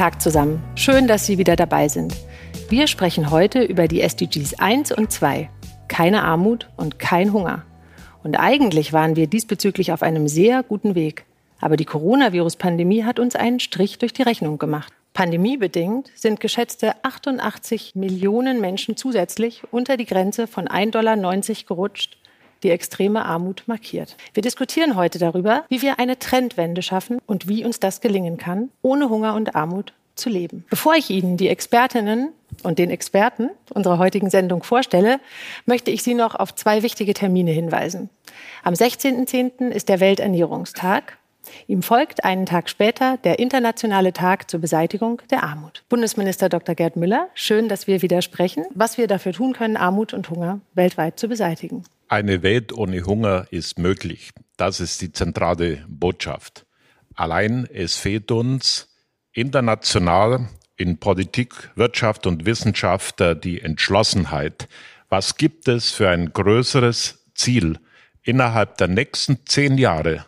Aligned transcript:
Tag 0.00 0.22
zusammen. 0.22 0.62
Schön, 0.76 1.06
dass 1.06 1.26
Sie 1.26 1.36
wieder 1.36 1.56
dabei 1.56 1.86
sind. 1.88 2.16
Wir 2.70 2.86
sprechen 2.86 3.30
heute 3.30 3.62
über 3.62 3.86
die 3.86 4.00
SDGs 4.00 4.54
1 4.54 4.92
und 4.92 5.12
2. 5.12 5.50
Keine 5.88 6.22
Armut 6.22 6.70
und 6.78 6.98
kein 6.98 7.34
Hunger. 7.34 7.66
Und 8.22 8.36
eigentlich 8.36 8.94
waren 8.94 9.14
wir 9.14 9.26
diesbezüglich 9.26 9.92
auf 9.92 10.02
einem 10.02 10.26
sehr 10.26 10.62
guten 10.62 10.94
Weg. 10.94 11.26
Aber 11.60 11.76
die 11.76 11.84
Coronavirus-Pandemie 11.84 13.04
hat 13.04 13.18
uns 13.18 13.36
einen 13.36 13.60
Strich 13.60 13.98
durch 13.98 14.14
die 14.14 14.22
Rechnung 14.22 14.56
gemacht. 14.56 14.90
Pandemiebedingt 15.12 16.10
sind 16.14 16.40
geschätzte 16.40 16.94
88 17.04 17.94
Millionen 17.94 18.58
Menschen 18.58 18.96
zusätzlich 18.96 19.64
unter 19.70 19.98
die 19.98 20.06
Grenze 20.06 20.46
von 20.46 20.66
1,90 20.66 20.92
Dollar 20.92 21.16
gerutscht, 21.68 22.16
die 22.62 22.70
extreme 22.70 23.24
Armut 23.24 23.64
markiert. 23.66 24.16
Wir 24.34 24.42
diskutieren 24.42 24.96
heute 24.96 25.18
darüber, 25.18 25.64
wie 25.68 25.82
wir 25.82 25.98
eine 25.98 26.18
Trendwende 26.18 26.82
schaffen 26.82 27.18
und 27.26 27.48
wie 27.48 27.64
uns 27.64 27.80
das 27.80 28.00
gelingen 28.00 28.38
kann, 28.38 28.70
ohne 28.82 29.08
Hunger 29.08 29.34
und 29.34 29.54
Armut 29.54 29.94
zu 30.20 30.28
leben. 30.28 30.64
Bevor 30.70 30.94
ich 30.94 31.10
Ihnen 31.10 31.36
die 31.36 31.48
Expertinnen 31.48 32.32
und 32.62 32.78
den 32.78 32.90
Experten 32.90 33.50
unserer 33.74 33.98
heutigen 33.98 34.30
Sendung 34.30 34.62
vorstelle, 34.62 35.18
möchte 35.66 35.90
ich 35.90 36.02
Sie 36.02 36.14
noch 36.14 36.34
auf 36.34 36.54
zwei 36.54 36.82
wichtige 36.82 37.14
Termine 37.14 37.50
hinweisen. 37.50 38.10
Am 38.62 38.74
16.10. 38.74 39.70
ist 39.70 39.88
der 39.88 40.00
Welternährungstag. 40.00 41.18
Ihm 41.66 41.82
folgt 41.82 42.24
einen 42.24 42.46
Tag 42.46 42.68
später 42.68 43.16
der 43.18 43.38
Internationale 43.38 44.12
Tag 44.12 44.50
zur 44.50 44.60
Beseitigung 44.60 45.22
der 45.30 45.42
Armut. 45.42 45.82
Bundesminister 45.88 46.48
Dr. 46.48 46.74
Gerd 46.74 46.96
Müller, 46.96 47.28
schön, 47.34 47.68
dass 47.68 47.86
wir 47.86 48.02
wieder 48.02 48.22
sprechen, 48.22 48.66
was 48.74 48.98
wir 48.98 49.06
dafür 49.06 49.32
tun 49.32 49.54
können, 49.54 49.76
Armut 49.76 50.12
und 50.12 50.28
Hunger 50.30 50.60
weltweit 50.74 51.18
zu 51.18 51.28
beseitigen. 51.28 51.84
Eine 52.08 52.42
Welt 52.42 52.72
ohne 52.72 53.04
Hunger 53.04 53.46
ist 53.50 53.78
möglich. 53.78 54.30
Das 54.56 54.80
ist 54.80 55.00
die 55.00 55.12
zentrale 55.12 55.84
Botschaft. 55.88 56.66
Allein 57.14 57.68
es 57.72 57.96
fehlt 57.96 58.30
uns 58.30 58.89
international 59.32 60.48
in 60.76 60.98
Politik, 60.98 61.70
Wirtschaft 61.74 62.26
und 62.26 62.46
Wissenschaft 62.46 63.20
äh, 63.20 63.38
die 63.38 63.60
Entschlossenheit. 63.60 64.68
Was 65.08 65.36
gibt 65.36 65.68
es 65.68 65.90
für 65.90 66.08
ein 66.08 66.32
größeres 66.32 67.26
Ziel 67.34 67.78
innerhalb 68.22 68.78
der 68.78 68.88
nächsten 68.88 69.44
zehn 69.46 69.76
Jahre? 69.78 70.26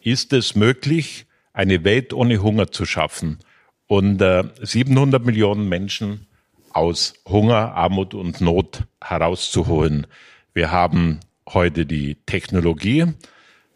Ist 0.00 0.32
es 0.32 0.54
möglich, 0.54 1.26
eine 1.52 1.84
Welt 1.84 2.12
ohne 2.12 2.42
Hunger 2.42 2.70
zu 2.70 2.84
schaffen 2.84 3.38
und 3.86 4.20
äh, 4.20 4.44
700 4.60 5.24
Millionen 5.24 5.68
Menschen 5.68 6.26
aus 6.72 7.14
Hunger, 7.26 7.74
Armut 7.74 8.14
und 8.14 8.40
Not 8.40 8.84
herauszuholen? 9.02 10.06
Wir 10.52 10.70
haben 10.70 11.20
heute 11.48 11.86
die 11.86 12.16
Technologie, 12.26 13.06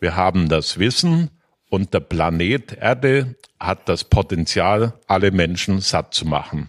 wir 0.00 0.16
haben 0.16 0.48
das 0.48 0.78
Wissen 0.78 1.30
und 1.70 1.94
der 1.94 2.00
Planet 2.00 2.76
Erde 2.80 3.34
hat 3.60 3.88
das 3.88 4.04
Potenzial, 4.04 4.94
alle 5.06 5.30
Menschen 5.30 5.80
satt 5.80 6.14
zu 6.14 6.26
machen. 6.26 6.68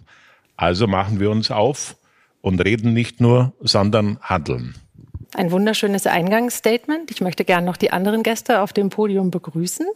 Also 0.56 0.86
machen 0.86 1.20
wir 1.20 1.30
uns 1.30 1.50
auf 1.50 1.96
und 2.42 2.64
reden 2.64 2.92
nicht 2.92 3.20
nur, 3.20 3.52
sondern 3.60 4.18
handeln. 4.20 4.74
Ein 5.34 5.52
wunderschönes 5.52 6.06
Eingangsstatement. 6.08 7.10
Ich 7.10 7.20
möchte 7.20 7.44
gerne 7.44 7.64
noch 7.64 7.76
die 7.76 7.92
anderen 7.92 8.24
Gäste 8.24 8.60
auf 8.60 8.72
dem 8.72 8.90
Podium 8.90 9.30
begrüßen. 9.30 9.86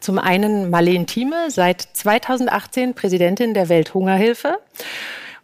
Zum 0.00 0.18
einen 0.18 0.68
Marlene 0.68 1.06
Thieme, 1.06 1.50
seit 1.50 1.80
2018 1.80 2.94
Präsidentin 2.94 3.54
der 3.54 3.70
Welthungerhilfe. 3.70 4.58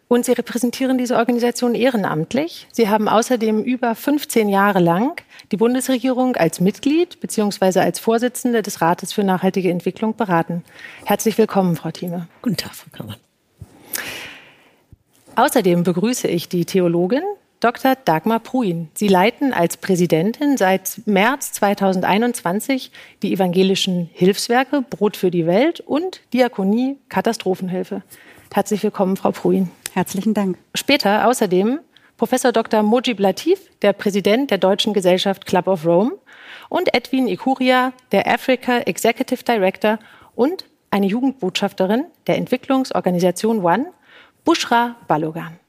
Und 0.06 0.26
Sie 0.26 0.32
repräsentieren 0.32 0.98
diese 0.98 1.16
Organisation 1.16 1.74
ehrenamtlich. 1.74 2.66
Sie 2.72 2.88
haben 2.88 3.08
außerdem 3.08 3.62
über 3.62 3.94
15 3.94 4.48
Jahre 4.48 4.80
lang 4.80 5.20
die 5.52 5.56
Bundesregierung 5.56 6.36
als 6.36 6.60
Mitglied 6.60 7.20
bzw. 7.20 7.80
als 7.80 7.98
Vorsitzende 7.98 8.62
des 8.62 8.80
Rates 8.80 9.12
für 9.12 9.24
nachhaltige 9.24 9.70
Entwicklung 9.70 10.16
beraten. 10.16 10.64
Herzlich 11.04 11.38
willkommen, 11.38 11.76
Frau 11.76 11.90
Thieme. 11.90 12.28
Guten 12.42 12.56
Tag, 12.56 12.74
Frau 12.74 12.90
Kammer. 12.92 13.16
Außerdem 15.36 15.84
begrüße 15.84 16.28
ich 16.28 16.48
die 16.48 16.64
Theologin 16.64 17.22
Dr. 17.60 17.96
Dagmar 18.04 18.38
Pruin. 18.38 18.88
Sie 18.94 19.08
leiten 19.08 19.52
als 19.52 19.76
Präsidentin 19.76 20.56
seit 20.56 21.00
März 21.06 21.52
2021 21.52 22.92
die 23.22 23.32
evangelischen 23.32 24.10
Hilfswerke 24.12 24.82
Brot 24.82 25.16
für 25.16 25.30
die 25.30 25.46
Welt 25.46 25.80
und 25.80 26.20
Diakonie 26.32 26.98
Katastrophenhilfe. 27.08 28.02
Herzlich 28.52 28.82
willkommen, 28.82 29.16
Frau 29.16 29.32
Pruin. 29.32 29.70
Herzlichen 29.92 30.34
Dank. 30.34 30.56
Später 30.74 31.26
außerdem 31.26 31.80
Professor 32.18 32.50
Dr. 32.50 32.82
Mojib 32.82 33.20
Latif, 33.20 33.70
der 33.80 33.92
Präsident 33.92 34.50
der 34.50 34.58
Deutschen 34.58 34.92
Gesellschaft 34.92 35.46
Club 35.46 35.68
of 35.68 35.86
Rome, 35.86 36.18
und 36.68 36.92
Edwin 36.92 37.28
Ikuria, 37.28 37.92
der 38.10 38.26
Africa 38.26 38.80
Executive 38.80 39.44
Director 39.44 40.00
und 40.34 40.64
eine 40.90 41.06
Jugendbotschafterin 41.06 42.06
der 42.26 42.36
Entwicklungsorganisation 42.36 43.64
One, 43.64 43.92
Bushra 44.44 44.96
Balogan. 45.06 45.60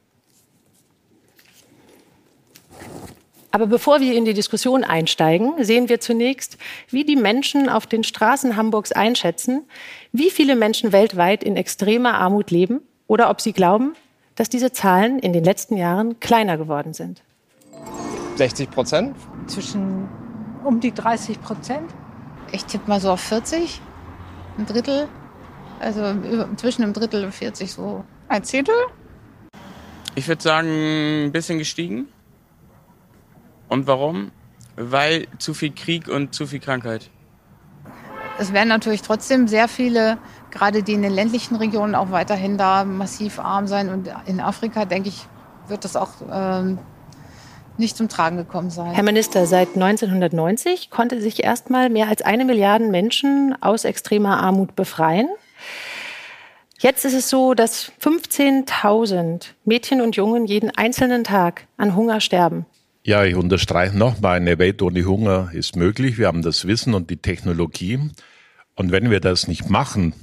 Aber 3.51 3.67
bevor 3.67 3.99
wir 3.99 4.16
in 4.16 4.25
die 4.25 4.33
Diskussion 4.33 4.83
einsteigen, 4.83 5.63
sehen 5.63 5.87
wir 5.87 5.99
zunächst, 5.99 6.57
wie 6.89 7.03
die 7.03 7.16
Menschen 7.16 7.69
auf 7.69 7.85
den 7.85 8.03
Straßen 8.03 8.55
Hamburgs 8.55 8.91
einschätzen, 8.91 9.67
wie 10.11 10.31
viele 10.31 10.55
Menschen 10.55 10.93
weltweit 10.93 11.43
in 11.43 11.57
extremer 11.57 12.16
Armut 12.16 12.49
leben 12.49 12.81
oder 13.05 13.29
ob 13.29 13.39
sie 13.39 13.53
glauben, 13.53 13.93
dass 14.39 14.47
diese 14.47 14.72
Zahlen 14.72 15.19
in 15.19 15.33
den 15.33 15.44
letzten 15.44 15.75
Jahren 15.75 16.22
kleiner 16.22 16.57
geworden 16.57 16.94
sind. 16.94 17.22
60 18.38 18.72
Prozent? 18.72 19.17
Zwischen 19.47 20.07
um 20.63 20.79
die 20.79 20.94
30 20.94 21.41
Prozent. 21.41 21.91
Ich 22.53 22.63
tippe 22.63 22.89
mal 22.89 23.01
so 23.01 23.11
auf 23.11 23.19
40, 23.19 23.81
ein 24.57 24.66
Drittel. 24.66 25.09
Also 25.81 26.16
zwischen 26.55 26.83
einem 26.83 26.94
Drittel 26.94 27.25
und 27.25 27.33
40 27.33 27.69
so. 27.69 28.05
Ein 28.29 28.45
Zehntel? 28.45 28.75
Ich 30.16 30.25
würde 30.29 30.41
sagen, 30.41 31.25
ein 31.25 31.33
bisschen 31.33 31.57
gestiegen. 31.57 32.07
Und 33.67 33.88
warum? 33.88 34.31
Weil 34.78 35.28
zu 35.38 35.53
viel 35.53 35.72
Krieg 35.72 36.07
und 36.07 36.33
zu 36.33 36.47
viel 36.47 36.61
Krankheit. 36.61 37.09
Es 38.39 38.53
werden 38.53 38.69
natürlich 38.69 39.01
trotzdem 39.01 39.47
sehr 39.47 39.67
viele 39.67 40.17
gerade 40.51 40.83
die 40.83 40.94
in 40.94 41.01
den 41.01 41.13
ländlichen 41.13 41.55
Regionen 41.55 41.95
auch 41.95 42.11
weiterhin 42.11 42.57
da 42.57 42.83
massiv 42.83 43.39
arm 43.39 43.67
sein. 43.67 43.89
Und 43.89 44.09
in 44.25 44.39
Afrika, 44.39 44.85
denke 44.85 45.09
ich, 45.09 45.27
wird 45.67 45.85
das 45.85 45.95
auch 45.95 46.09
ähm, 46.31 46.79
nicht 47.78 47.95
zum 47.95 48.09
Tragen 48.09 48.38
gekommen 48.38 48.69
sein. 48.69 48.91
Herr 48.91 49.03
Minister, 49.03 49.45
seit 49.45 49.75
1990 49.75 50.89
konnte 50.89 51.22
sich 51.22 51.44
erstmal 51.44 51.89
mehr 51.89 52.07
als 52.07 52.22
eine 52.22 52.45
Milliarde 52.45 52.85
Menschen 52.85 53.55
aus 53.61 53.85
extremer 53.85 54.41
Armut 54.41 54.75
befreien. 54.75 55.29
Jetzt 56.79 57.03
ist 57.03 57.13
es 57.13 57.29
so, 57.29 57.53
dass 57.53 57.91
15.000 58.01 59.47
Mädchen 59.66 60.01
und 60.01 60.16
Jungen 60.16 60.45
jeden 60.45 60.72
einzelnen 60.75 61.23
Tag 61.23 61.67
an 61.78 61.95
Hunger 61.95 62.22
sterben. 62.22 62.66
Ja, 63.03 63.23
ich 63.23 63.35
unterstreiche 63.35 63.97
nochmal, 63.97 64.37
eine 64.37 64.59
Welt 64.59 64.81
ohne 64.81 65.05
Hunger 65.05 65.51
ist 65.53 65.77
möglich. 65.77 66.17
Wir 66.17 66.27
haben 66.27 66.41
das 66.41 66.67
Wissen 66.67 66.93
und 66.93 67.09
die 67.09 67.17
Technologie. 67.17 67.97
Und 68.75 68.91
wenn 68.91 69.09
wir 69.09 69.21
das 69.21 69.47
nicht 69.47 69.69
machen, 69.69 70.13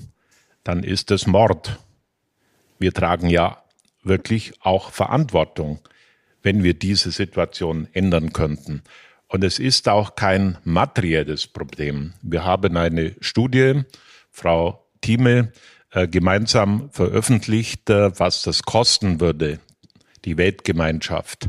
dann 0.62 0.82
ist 0.82 1.10
es 1.10 1.26
Mord. 1.26 1.78
Wir 2.78 2.92
tragen 2.92 3.31
ja 3.31 3.62
wirklich 4.03 4.53
auch 4.60 4.91
Verantwortung, 4.91 5.81
wenn 6.42 6.62
wir 6.62 6.75
diese 6.75 7.10
Situation 7.10 7.88
ändern 7.92 8.34
könnten. 8.34 8.82
Und 9.26 9.43
es 9.43 9.58
ist 9.58 9.88
auch 9.88 10.14
kein 10.14 10.58
materielles 10.62 11.47
Problem. 11.47 12.12
Wir 12.22 12.44
haben 12.44 12.76
eine 12.76 13.16
Studie, 13.20 13.84
Frau 14.31 14.87
Thieme, 15.00 15.50
äh, 15.91 16.06
gemeinsam 16.06 16.91
veröffentlicht, 16.93 17.88
äh, 17.88 18.19
was 18.19 18.43
das 18.43 18.62
kosten 18.64 19.20
würde, 19.20 19.61
die 20.25 20.37
Weltgemeinschaft. 20.37 21.49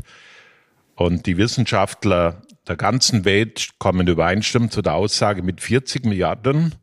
Und 0.98 1.26
die 1.26 1.36
Wissenschaftler 1.36 2.42
der 2.66 2.74
ganzen 2.74 3.24
Welt 3.24 3.68
kommen 3.78 4.08
übereinstimmend 4.08 4.72
zu 4.72 4.82
der 4.82 4.94
Aussage, 4.94 5.44
mit 5.44 5.60
40 5.60 6.04
Milliarden 6.04 6.74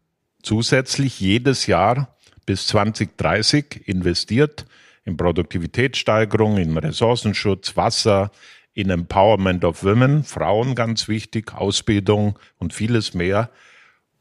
zusätzlich 0.41 1.19
jedes 1.19 1.67
Jahr 1.67 2.15
bis 2.45 2.67
2030 2.67 3.89
investiert 3.89 4.67
in 5.03 5.17
Produktivitätssteigerung, 5.17 6.55
in 6.55 6.77
Ressourcenschutz, 6.77 7.75
Wasser, 7.75 8.31
in 8.73 8.89
Empowerment 8.89 9.65
of 9.65 9.83
Women, 9.83 10.23
Frauen 10.23 10.75
ganz 10.75 11.09
wichtig, 11.09 11.53
Ausbildung 11.53 12.39
und 12.57 12.73
vieles 12.73 13.15
mehr. 13.15 13.49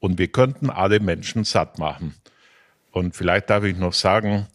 Und 0.00 0.19
wir 0.19 0.26
könnten 0.26 0.70
alle 0.70 0.99
Menschen 0.99 1.44
satt 1.44 1.79
machen. 1.79 2.17
Und 2.91 3.14
vielleicht 3.14 3.49
darf 3.49 3.62
ich 3.62 3.76
noch 3.76 3.93
sagen, 3.93 4.49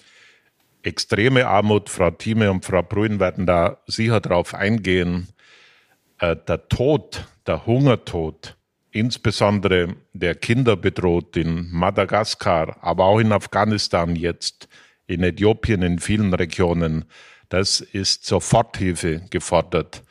extreme 0.83 1.47
Armut, 1.47 1.89
Frau 1.89 2.11
Thieme 2.11 2.51
und 2.51 2.65
Frau 2.65 2.81
Brühen 2.81 3.19
werden 3.19 3.45
da 3.45 3.77
sicher 3.87 4.19
drauf 4.19 4.53
eingehen. 4.53 5.27
Äh, 6.19 6.35
der 6.35 6.67
Tod, 6.69 7.25
der 7.47 7.65
Hungertod, 7.65 8.57
insbesondere 8.91 9.95
der 10.13 10.35
Kinder 10.35 10.75
bedroht 10.75 11.37
in 11.37 11.71
Madagaskar, 11.71 12.77
aber 12.81 13.05
auch 13.05 13.19
in 13.19 13.31
Afghanistan 13.31 14.15
jetzt, 14.15 14.67
in 15.07 15.23
Äthiopien, 15.23 15.81
in 15.81 15.99
vielen 15.99 16.33
Regionen. 16.33 17.05
Das 17.49 17.81
ist 17.81 18.25
Soforthilfe 18.25 19.21
gefordert. 19.29 20.03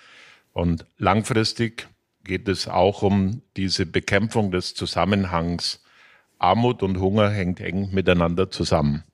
Und 0.52 0.86
langfristig 0.96 1.88
geht 2.24 2.48
es 2.48 2.68
auch 2.68 3.02
um 3.02 3.42
diese 3.56 3.86
Bekämpfung 3.86 4.50
des 4.50 4.74
Zusammenhangs 4.74 5.80
Armut 6.38 6.82
und 6.82 7.00
Hunger 7.00 7.30
hängt 7.30 7.60
eng 7.60 7.90
miteinander 7.92 8.50
zusammen. 8.50 9.04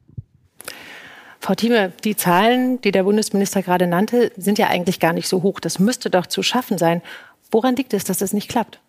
Frau 1.45 1.55
Thieme, 1.55 1.93
die 2.05 2.17
Zahlen, 2.17 2.81
die 2.81 2.91
der 2.91 3.03
Bundesminister 3.03 3.61
gerade 3.61 3.87
nannte, 3.87 4.33
sind 4.35 4.59
ja 4.59 4.69
eigentlich 4.69 4.99
gar 4.99 5.13
nicht 5.13 5.29
so 5.29 5.43
hoch. 5.43 5.61
Das 5.61 5.79
müsste 5.79 6.09
doch 6.09 6.27
zu 6.27 6.43
schaffen 6.43 6.79
sein. 6.79 7.03
Woran 7.51 7.77
liegt 7.77 7.93
es, 7.93 8.05
dass 8.05 8.17
das 8.17 8.33
nicht 8.33 8.49
klappt? 8.49 8.81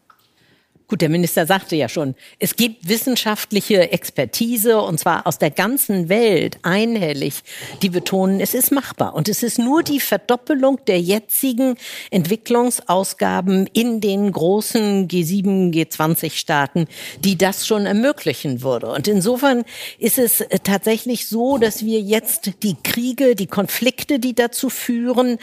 Gut, 0.88 1.02
der 1.02 1.10
Minister 1.10 1.48
sagte 1.48 1.76
ja 1.76 1.90
schon, 1.90 2.14
es 2.38 2.56
gibt 2.56 2.88
wissenschaftliche 2.88 3.92
Expertise 3.92 4.80
und 4.80 5.00
zwar 5.00 5.26
aus 5.26 5.40
der 5.40 5.50
ganzen 5.50 6.10
Welt 6.10 6.60
einhellig, 6.62 7.42
die 7.82 7.90
betonen, 7.90 8.40
es 8.40 8.54
ist 8.54 8.72
machbar. 8.72 9.16
Und 9.16 9.28
es 9.28 9.42
ist 9.42 9.58
nur 9.58 9.82
die 9.82 10.00
Verdoppelung 10.00 10.80
der 10.86 11.02
jetzigen 11.02 11.76
Entwicklungsausgaben 12.12 13.66
in 13.74 14.00
den 14.00 14.32
großen 14.32 15.08
G7, 15.08 15.74
G20-Staaten, 15.74 16.88
die 17.20 17.36
das 17.36 17.66
schon 17.66 17.88
ermöglichen 17.88 18.62
würde. 18.62 18.92
Und 18.92 19.08
insofern 19.08 19.64
ist 19.98 20.20
es 20.20 20.42
äh, 20.42 20.60
tatsächlich 20.64 21.28
so, 21.28 21.58
dass 21.58 21.84
wir 21.84 22.00
jetzt 22.00 22.52
die 22.62 22.76
Kriege, 22.84 23.36
die 23.36 23.48
Konflikte, 23.48 24.20
die 24.20 24.36
dazu 24.36 24.70
führen, 24.70 25.40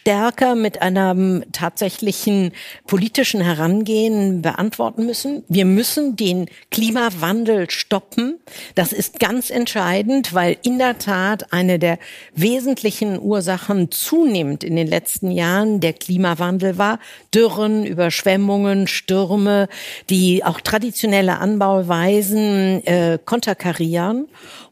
stärker 0.00 0.54
mit 0.54 0.82
einem 0.82 1.44
tatsächlichen 1.52 2.52
politischen 2.86 3.40
Herangehen 3.40 4.42
beantworten 4.42 4.70
beantworten 4.70 5.06
müssen. 5.06 5.44
Wir 5.48 5.64
müssen 5.64 6.16
den 6.16 6.46
Klimawandel 6.70 7.70
stoppen. 7.70 8.38
Das 8.74 8.92
ist 8.92 9.18
ganz 9.18 9.50
entscheidend, 9.50 10.34
weil 10.34 10.56
in 10.62 10.78
der 10.78 10.98
Tat 10.98 11.52
eine 11.52 11.78
der 11.78 11.98
wesentlichen 12.34 13.20
Ursachen 13.20 13.90
zunehmend 13.90 14.64
in 14.64 14.76
den 14.76 14.86
letzten 14.86 15.30
Jahren 15.30 15.80
der 15.80 15.92
Klimawandel 15.92 16.78
war. 16.78 16.98
Dürren, 17.34 17.84
Überschwemmungen, 17.84 18.86
Stürme, 18.86 19.68
die 20.08 20.44
auch 20.44 20.60
traditionelle 20.60 21.38
Anbauweisen 21.38 22.84
äh, 22.86 23.18
konterkarieren. 23.24 24.28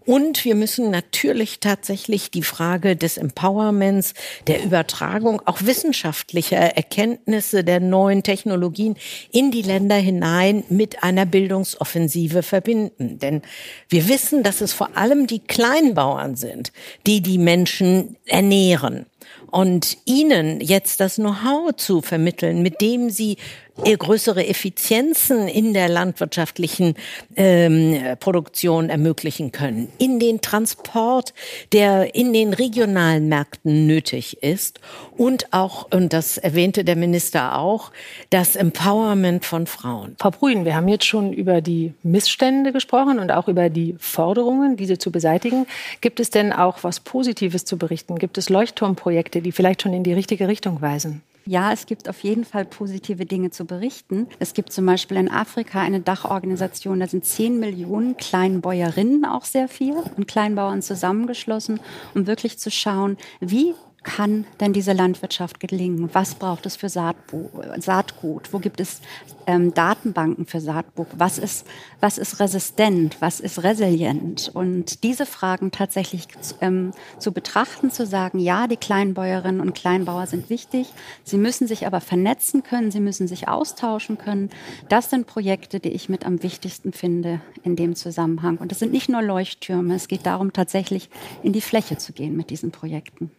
Und 0.08 0.46
wir 0.46 0.54
müssen 0.54 0.90
natürlich 0.90 1.60
tatsächlich 1.60 2.30
die 2.30 2.42
Frage 2.42 2.96
des 2.96 3.18
Empowerments, 3.18 4.14
der 4.46 4.64
Übertragung 4.64 5.42
auch 5.44 5.60
wissenschaftlicher 5.60 6.56
Erkenntnisse 6.56 7.62
der 7.62 7.78
neuen 7.80 8.22
Technologien 8.22 8.96
in 9.32 9.50
die 9.50 9.60
Länder 9.60 9.96
hinein 9.96 10.64
mit 10.70 11.02
einer 11.02 11.26
Bildungsoffensive 11.26 12.42
verbinden. 12.42 13.18
Denn 13.18 13.42
wir 13.90 14.08
wissen, 14.08 14.42
dass 14.42 14.62
es 14.62 14.72
vor 14.72 14.96
allem 14.96 15.26
die 15.26 15.40
Kleinbauern 15.40 16.36
sind, 16.36 16.72
die 17.06 17.20
die 17.20 17.36
Menschen 17.36 18.16
ernähren. 18.24 19.04
Und 19.50 19.98
ihnen 20.06 20.62
jetzt 20.62 21.00
das 21.00 21.16
Know-how 21.16 21.76
zu 21.76 22.00
vermitteln, 22.00 22.62
mit 22.62 22.80
dem 22.80 23.10
sie 23.10 23.36
größere 23.84 24.46
Effizienzen 24.46 25.48
in 25.48 25.72
der 25.72 25.88
landwirtschaftlichen 25.88 26.94
ähm, 27.36 28.16
Produktion 28.20 28.90
ermöglichen 28.90 29.52
können, 29.52 29.88
in 29.98 30.18
den 30.18 30.40
Transport, 30.40 31.34
der 31.72 32.14
in 32.14 32.32
den 32.32 32.52
regionalen 32.52 33.28
Märkten 33.28 33.86
nötig 33.86 34.42
ist 34.42 34.80
und 35.16 35.52
auch, 35.52 35.88
und 35.90 36.12
das 36.12 36.38
erwähnte 36.38 36.84
der 36.84 36.96
Minister 36.96 37.58
auch, 37.58 37.92
das 38.30 38.56
Empowerment 38.56 39.44
von 39.44 39.66
Frauen. 39.66 40.16
Frau 40.18 40.30
Brühen, 40.30 40.64
wir 40.64 40.74
haben 40.74 40.88
jetzt 40.88 41.06
schon 41.06 41.32
über 41.32 41.60
die 41.60 41.92
Missstände 42.02 42.72
gesprochen 42.72 43.18
und 43.18 43.30
auch 43.30 43.48
über 43.48 43.70
die 43.70 43.96
Forderungen, 43.98 44.76
diese 44.76 44.98
zu 44.98 45.10
beseitigen. 45.10 45.66
Gibt 46.00 46.20
es 46.20 46.30
denn 46.30 46.52
auch 46.52 46.78
was 46.82 47.00
Positives 47.00 47.64
zu 47.64 47.78
berichten? 47.78 48.18
Gibt 48.18 48.38
es 48.38 48.48
Leuchtturmprojekte, 48.48 49.40
die 49.40 49.52
vielleicht 49.52 49.82
schon 49.82 49.94
in 49.94 50.04
die 50.04 50.12
richtige 50.12 50.48
Richtung 50.48 50.80
weisen? 50.80 51.22
Ja, 51.48 51.72
es 51.72 51.86
gibt 51.86 52.10
auf 52.10 52.24
jeden 52.24 52.44
Fall 52.44 52.66
positive 52.66 53.24
Dinge 53.24 53.48
zu 53.48 53.64
berichten. 53.64 54.26
Es 54.38 54.52
gibt 54.52 54.70
zum 54.70 54.84
Beispiel 54.84 55.16
in 55.16 55.30
Afrika 55.30 55.80
eine 55.80 56.00
Dachorganisation, 56.00 57.00
da 57.00 57.06
sind 57.06 57.24
10 57.24 57.58
Millionen 57.58 58.18
Kleinbäuerinnen 58.18 59.24
auch 59.24 59.46
sehr 59.46 59.66
viel 59.66 59.94
und 59.94 60.28
Kleinbauern 60.28 60.82
zusammengeschlossen, 60.82 61.80
um 62.14 62.26
wirklich 62.26 62.58
zu 62.58 62.70
schauen, 62.70 63.16
wie 63.40 63.72
kann 64.04 64.46
denn 64.60 64.72
diese 64.72 64.92
Landwirtschaft 64.92 65.60
gelingen? 65.60 66.10
Was 66.12 66.34
braucht 66.36 66.66
es 66.66 66.76
für 66.76 66.88
Saatbu 66.88 67.48
Saatgut? 67.78 68.52
Wo 68.52 68.58
gibt 68.58 68.80
es 68.80 69.00
ähm, 69.46 69.74
Datenbanken 69.74 70.46
für 70.46 70.60
Saatgut? 70.60 71.08
Was 71.16 71.38
ist, 71.38 71.66
was 72.00 72.16
ist 72.16 72.38
resistent? 72.38 73.16
Was 73.20 73.40
ist 73.40 73.62
resilient? 73.62 74.50
Und 74.54 75.02
diese 75.02 75.26
Fragen 75.26 75.72
tatsächlich 75.72 76.28
ähm, 76.60 76.92
zu 77.18 77.32
betrachten, 77.32 77.90
zu 77.90 78.06
sagen, 78.06 78.38
ja, 78.38 78.68
die 78.68 78.76
Kleinbäuerinnen 78.76 79.60
und 79.60 79.74
Kleinbauer 79.74 80.26
sind 80.26 80.48
wichtig. 80.48 80.88
Sie 81.24 81.38
müssen 81.38 81.66
sich 81.66 81.86
aber 81.86 82.00
vernetzen 82.00 82.62
können. 82.62 82.90
Sie 82.90 83.00
müssen 83.00 83.26
sich 83.26 83.48
austauschen 83.48 84.16
können. 84.16 84.50
Das 84.88 85.10
sind 85.10 85.26
Projekte, 85.26 85.80
die 85.80 85.90
ich 85.90 86.08
mit 86.08 86.24
am 86.24 86.42
wichtigsten 86.42 86.92
finde 86.92 87.40
in 87.64 87.74
dem 87.74 87.96
Zusammenhang. 87.96 88.58
Und 88.58 88.70
es 88.70 88.78
sind 88.78 88.92
nicht 88.92 89.08
nur 89.08 89.22
Leuchttürme. 89.22 89.94
Es 89.94 90.08
geht 90.08 90.24
darum, 90.24 90.52
tatsächlich 90.52 91.10
in 91.42 91.52
die 91.52 91.60
Fläche 91.60 91.98
zu 91.98 92.12
gehen 92.12 92.36
mit 92.36 92.50
diesen 92.50 92.70
Projekten. 92.70 93.30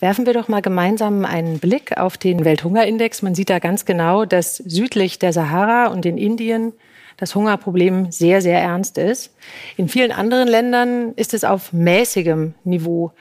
Werfen 0.00 0.26
wir 0.26 0.32
doch 0.32 0.48
mal 0.48 0.62
gemeinsam 0.62 1.24
einen 1.24 1.58
Blick 1.58 1.96
auf 1.98 2.16
den 2.16 2.44
Welthungerindex. 2.44 3.22
Man 3.22 3.34
sieht 3.34 3.50
da 3.50 3.58
ganz 3.58 3.84
genau, 3.84 4.24
dass 4.24 4.56
südlich 4.56 5.18
der 5.18 5.32
Sahara 5.32 5.88
und 5.88 6.06
in 6.06 6.18
Indien 6.18 6.72
das 7.16 7.34
Hungerproblem 7.34 8.12
sehr, 8.12 8.40
sehr 8.40 8.60
ernst 8.60 8.96
ist. 8.96 9.34
In 9.76 9.88
vielen 9.88 10.12
anderen 10.12 10.48
Ländern 10.48 11.12
ist 11.14 11.34
es 11.34 11.44
auf 11.44 11.72
mäßigem 11.72 12.54
Niveau. 12.64 13.12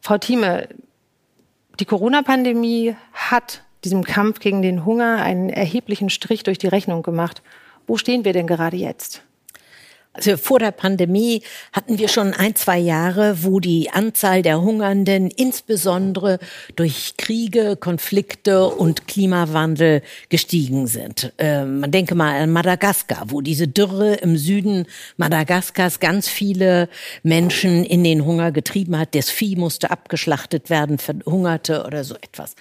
Frau 0.00 0.18
Thieme, 0.18 0.68
die 1.80 1.84
Corona-Pandemie 1.84 2.94
hat 3.12 3.64
diesem 3.84 4.04
Kampf 4.04 4.38
gegen 4.40 4.62
den 4.62 4.84
Hunger 4.84 5.22
einen 5.22 5.50
erheblichen 5.50 6.10
Strich 6.10 6.44
durch 6.44 6.58
die 6.58 6.68
Rechnung 6.68 7.02
gemacht. 7.02 7.42
Wo 7.86 7.96
stehen 7.96 8.24
wir 8.24 8.32
denn 8.32 8.46
gerade 8.46 8.76
jetzt? 8.76 9.22
Also 10.12 10.36
vor 10.36 10.58
der 10.58 10.72
Pandemie 10.72 11.42
hatten 11.72 11.98
wir 11.98 12.08
schon 12.08 12.34
ein, 12.34 12.56
zwei 12.56 12.78
Jahre, 12.78 13.44
wo 13.44 13.60
die 13.60 13.90
Anzahl 13.90 14.42
der 14.42 14.60
Hungernden 14.60 15.30
insbesondere 15.30 16.40
durch 16.74 17.14
Kriege, 17.16 17.76
Konflikte 17.76 18.66
und 18.66 19.06
Klimawandel 19.06 20.02
gestiegen 20.28 20.88
sind. 20.88 21.32
Äh, 21.38 21.64
man 21.64 21.92
denke 21.92 22.16
mal 22.16 22.40
an 22.40 22.50
Madagaskar, 22.50 23.26
wo 23.28 23.42
diese 23.42 23.68
Dürre 23.68 24.14
im 24.14 24.36
Süden 24.36 24.86
Madagaskars 25.18 26.00
ganz 26.00 26.28
viele 26.28 26.88
Menschen 27.22 27.84
in 27.84 28.02
den 28.02 28.24
Hunger 28.24 28.50
getrieben 28.50 28.98
hat. 28.98 29.14
Das 29.14 29.30
Vieh 29.30 29.54
musste 29.54 29.92
abgeschlachtet 29.92 30.68
werden, 30.68 30.98
verhungerte 30.98 31.84
oder 31.86 32.02
so 32.02 32.16
etwas. 32.16 32.56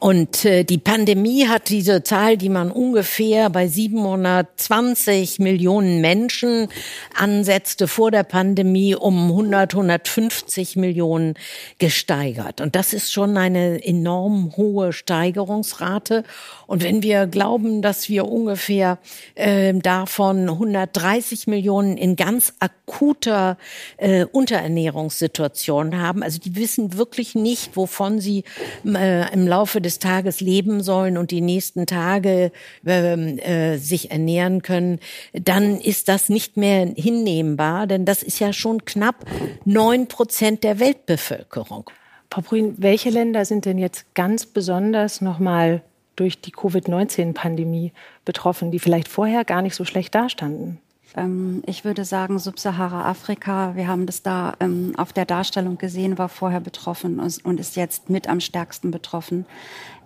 Und 0.00 0.44
äh, 0.44 0.64
die 0.64 0.78
Pandemie 0.78 1.48
hat 1.48 1.70
diese 1.70 2.02
Zahl, 2.02 2.36
die 2.36 2.50
man 2.50 2.70
ungefähr 2.70 3.48
bei 3.48 3.68
720 3.68 5.38
Millionen 5.38 6.02
Menschen 6.02 6.68
ansetzte 7.14 7.88
vor 7.88 8.10
der 8.10 8.22
Pandemie 8.22 8.94
um 8.94 9.30
100, 9.30 9.74
150 9.74 10.76
Millionen 10.76 11.34
gesteigert. 11.78 12.60
Und 12.60 12.76
das 12.76 12.92
ist 12.92 13.12
schon 13.12 13.36
eine 13.36 13.84
enorm 13.84 14.56
hohe 14.56 14.92
Steigerungsrate. 14.92 16.24
Und 16.66 16.82
wenn 16.82 17.02
wir 17.02 17.26
glauben, 17.26 17.82
dass 17.82 18.08
wir 18.08 18.26
ungefähr 18.26 18.98
äh, 19.34 19.72
davon 19.74 20.48
130 20.48 21.46
Millionen 21.46 21.96
in 21.96 22.16
ganz 22.16 22.54
akuter 22.60 23.58
äh, 23.96 24.24
Unterernährungssituation 24.24 26.00
haben, 26.00 26.22
also 26.22 26.38
die 26.38 26.56
wissen 26.56 26.96
wirklich 26.96 27.34
nicht, 27.34 27.76
wovon 27.76 28.20
sie 28.20 28.44
äh, 28.86 29.32
im 29.32 29.46
Laufe 29.46 29.80
des 29.80 29.98
Tages 29.98 30.40
leben 30.40 30.82
sollen 30.82 31.16
und 31.16 31.30
die 31.30 31.40
nächsten 31.40 31.86
Tage 31.86 32.52
ähm, 32.86 33.38
äh, 33.38 33.78
sich 33.78 34.10
ernähren 34.10 34.62
können, 34.62 35.00
dann 35.32 35.80
ist 35.80 36.08
das 36.08 36.28
nicht 36.28 36.56
mehr 36.56 36.69
hinnehmbar, 36.70 37.86
denn 37.86 38.04
das 38.04 38.22
ist 38.22 38.38
ja 38.38 38.52
schon 38.52 38.84
knapp 38.84 39.24
neun 39.64 40.08
Prozent 40.08 40.64
der 40.64 40.78
Weltbevölkerung. 40.78 41.90
Frau 42.30 42.42
Brün, 42.42 42.74
welche 42.78 43.10
Länder 43.10 43.44
sind 43.44 43.64
denn 43.64 43.78
jetzt 43.78 44.14
ganz 44.14 44.46
besonders 44.46 45.20
nochmal 45.20 45.82
durch 46.16 46.40
die 46.40 46.52
Covid-19-Pandemie 46.52 47.92
betroffen, 48.24 48.70
die 48.70 48.78
vielleicht 48.78 49.08
vorher 49.08 49.44
gar 49.44 49.62
nicht 49.62 49.74
so 49.74 49.84
schlecht 49.84 50.14
dastanden? 50.14 50.78
Ähm, 51.16 51.62
ich 51.66 51.84
würde 51.84 52.04
sagen, 52.04 52.38
Subsahara-Afrika, 52.38 53.74
wir 53.74 53.88
haben 53.88 54.06
das 54.06 54.22
da 54.22 54.54
ähm, 54.60 54.92
auf 54.96 55.12
der 55.12 55.24
Darstellung 55.24 55.78
gesehen, 55.78 56.18
war 56.18 56.28
vorher 56.28 56.60
betroffen 56.60 57.18
und 57.18 57.60
ist 57.60 57.76
jetzt 57.76 58.10
mit 58.10 58.28
am 58.28 58.40
stärksten 58.40 58.90
betroffen. 58.90 59.46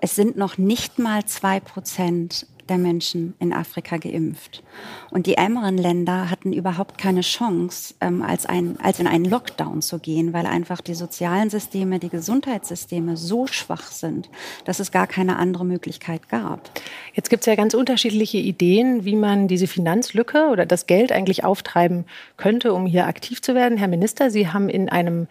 Es 0.00 0.14
sind 0.14 0.37
noch 0.37 0.59
nicht 0.59 0.99
mal 0.99 1.25
zwei 1.26 1.61
Prozent 1.61 2.47
der 2.68 2.78
Menschen 2.78 3.35
in 3.38 3.52
Afrika 3.52 3.97
geimpft. 3.97 4.62
Und 5.11 5.26
die 5.26 5.35
ärmeren 5.35 5.78
Länder 5.78 6.30
hatten 6.30 6.52
überhaupt 6.52 6.99
keine 6.99 7.21
Chance, 7.21 7.94
ähm, 8.00 8.23
als, 8.23 8.47
ein, 8.47 8.78
als 8.80 9.00
in 9.00 9.06
einen 9.06 9.25
Lockdown 9.25 9.83
zu 9.83 9.99
gehen, 9.99 10.33
weil 10.33 10.47
einfach 10.47 10.80
die 10.80 10.94
sozialen 10.94 11.50
Systeme, 11.50 11.99
die 11.99 12.09
Gesundheitssysteme 12.09 13.16
so 13.16 13.47
schwach 13.47 13.90
sind, 13.90 14.28
dass 14.64 14.80
es 14.80 14.90
gar 14.90 15.06
keine 15.06 15.37
andere 15.37 15.64
Möglichkeit 15.64 16.28
gab. 16.28 16.71
Jetzt 17.12 17.30
gibt 17.30 17.42
es 17.42 17.47
ja 17.47 17.54
ganz 17.54 17.75
unterschiedliche 17.75 18.38
Ideen, 18.38 19.04
wie 19.04 19.16
man 19.16 19.49
diese 19.49 19.66
Finanzlücke 19.66 20.49
oder 20.49 20.66
das 20.66 20.87
Geld 20.87 21.12
eigentlich 21.12 21.44
auftreiben 21.44 22.04
könnte, 22.37 22.73
um 22.73 22.87
hier 22.87 23.06
aktiv 23.06 23.42
zu 23.42 23.54
werden. 23.54 23.78
Herr 23.78 23.88
Minister, 23.88 24.30
Sie 24.30 24.49
haben 24.49 24.68
in 24.68 24.88
einem 24.88 25.28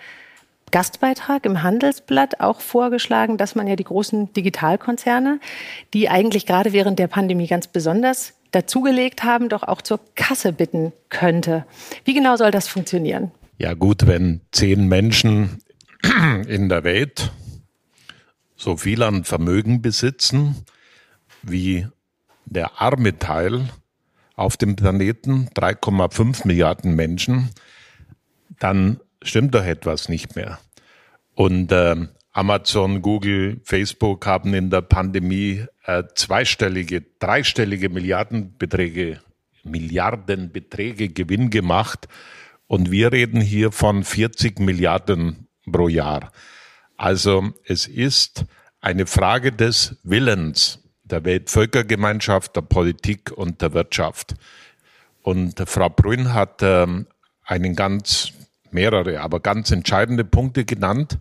Gastbeitrag 0.73 1.45
im 1.45 1.61
Handelsblatt 1.61 2.39
auch 2.39 2.59
vorgeschlagen, 2.59 3.37
dass 3.37 3.53
man 3.53 3.67
ja 3.67 3.75
die 3.75 3.83
großen 3.83 4.33
Digitalkonzerne, 4.33 5.39
die 5.93 6.09
eigentlich 6.09 6.47
gerade 6.47 6.73
während 6.73 6.97
der 6.97 7.05
Pandemie 7.05 7.45
ganz 7.45 7.67
besonders 7.67 8.33
dazugelegt 8.49 9.23
haben, 9.23 9.49
doch 9.49 9.61
auch 9.61 9.83
zur 9.83 9.99
Kasse 10.15 10.51
bitten 10.51 10.91
könnte. 11.09 11.67
Wie 12.05 12.15
genau 12.15 12.37
soll 12.37 12.49
das 12.49 12.67
funktionieren? 12.67 13.31
Ja 13.59 13.75
gut, 13.75 14.07
wenn 14.07 14.41
zehn 14.51 14.87
Menschen 14.87 15.59
in 16.47 16.69
der 16.69 16.83
Welt 16.83 17.31
so 18.55 18.75
viel 18.75 19.03
an 19.03 19.25
Vermögen 19.25 19.83
besitzen 19.83 20.65
wie 21.43 21.87
der 22.45 22.81
arme 22.81 23.19
Teil 23.19 23.69
auf 24.35 24.57
dem 24.57 24.75
Planeten, 24.75 25.49
3,5 25.53 26.47
Milliarden 26.47 26.95
Menschen, 26.95 27.49
dann 28.57 28.99
stimmt 29.23 29.55
doch 29.55 29.65
etwas 29.65 30.09
nicht 30.09 30.35
mehr. 30.35 30.59
Und 31.35 31.71
äh, 31.71 31.95
Amazon, 32.31 33.01
Google, 33.01 33.61
Facebook 33.63 34.25
haben 34.25 34.53
in 34.53 34.69
der 34.69 34.81
Pandemie 34.81 35.65
äh, 35.85 36.03
zweistellige, 36.15 37.01
dreistellige 37.19 37.89
Milliardenbeträge, 37.89 39.19
Milliardenbeträge 39.63 41.09
Gewinn 41.09 41.49
gemacht. 41.49 42.07
Und 42.67 42.91
wir 42.91 43.11
reden 43.11 43.41
hier 43.41 43.71
von 43.71 44.03
40 44.03 44.59
Milliarden 44.59 45.47
pro 45.71 45.87
Jahr. 45.87 46.31
Also 46.97 47.51
es 47.65 47.87
ist 47.87 48.45
eine 48.81 49.05
Frage 49.05 49.51
des 49.51 49.97
Willens 50.03 50.79
der 51.03 51.23
Weltvölkergemeinschaft, 51.25 52.55
der 52.55 52.61
Politik 52.61 53.31
und 53.31 53.61
der 53.61 53.73
Wirtschaft. 53.73 54.35
Und 55.21 55.61
Frau 55.67 55.89
Brünn 55.89 56.33
hat 56.33 56.61
ähm, 56.61 57.07
einen 57.43 57.75
ganz, 57.75 58.33
mehrere, 58.73 59.21
aber 59.21 59.39
ganz 59.39 59.71
entscheidende 59.71 60.23
Punkte 60.23 60.65
genannt. 60.65 61.17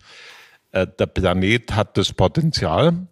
Äh, 0.71 0.87
der 0.99 1.05
Planet 1.07 1.75
hat 1.75 1.97
das 1.97 2.13
Potenzial. 2.13 3.07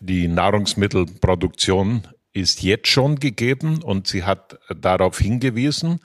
Die 0.00 0.28
Nahrungsmittelproduktion 0.28 2.08
ist 2.32 2.62
jetzt 2.62 2.88
schon 2.88 3.16
gegeben 3.16 3.82
und 3.82 4.06
sie 4.06 4.24
hat 4.24 4.58
darauf 4.74 5.18
hingewiesen, 5.18 6.00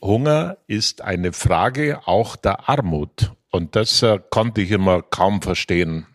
Hunger 0.00 0.58
ist 0.66 1.00
eine 1.00 1.32
Frage 1.32 2.06
auch 2.06 2.36
der 2.36 2.68
Armut. 2.68 3.32
Und 3.50 3.74
das 3.74 4.02
äh, 4.02 4.18
konnte 4.30 4.60
ich 4.60 4.70
immer 4.70 5.00
kaum 5.02 5.40
verstehen 5.40 6.06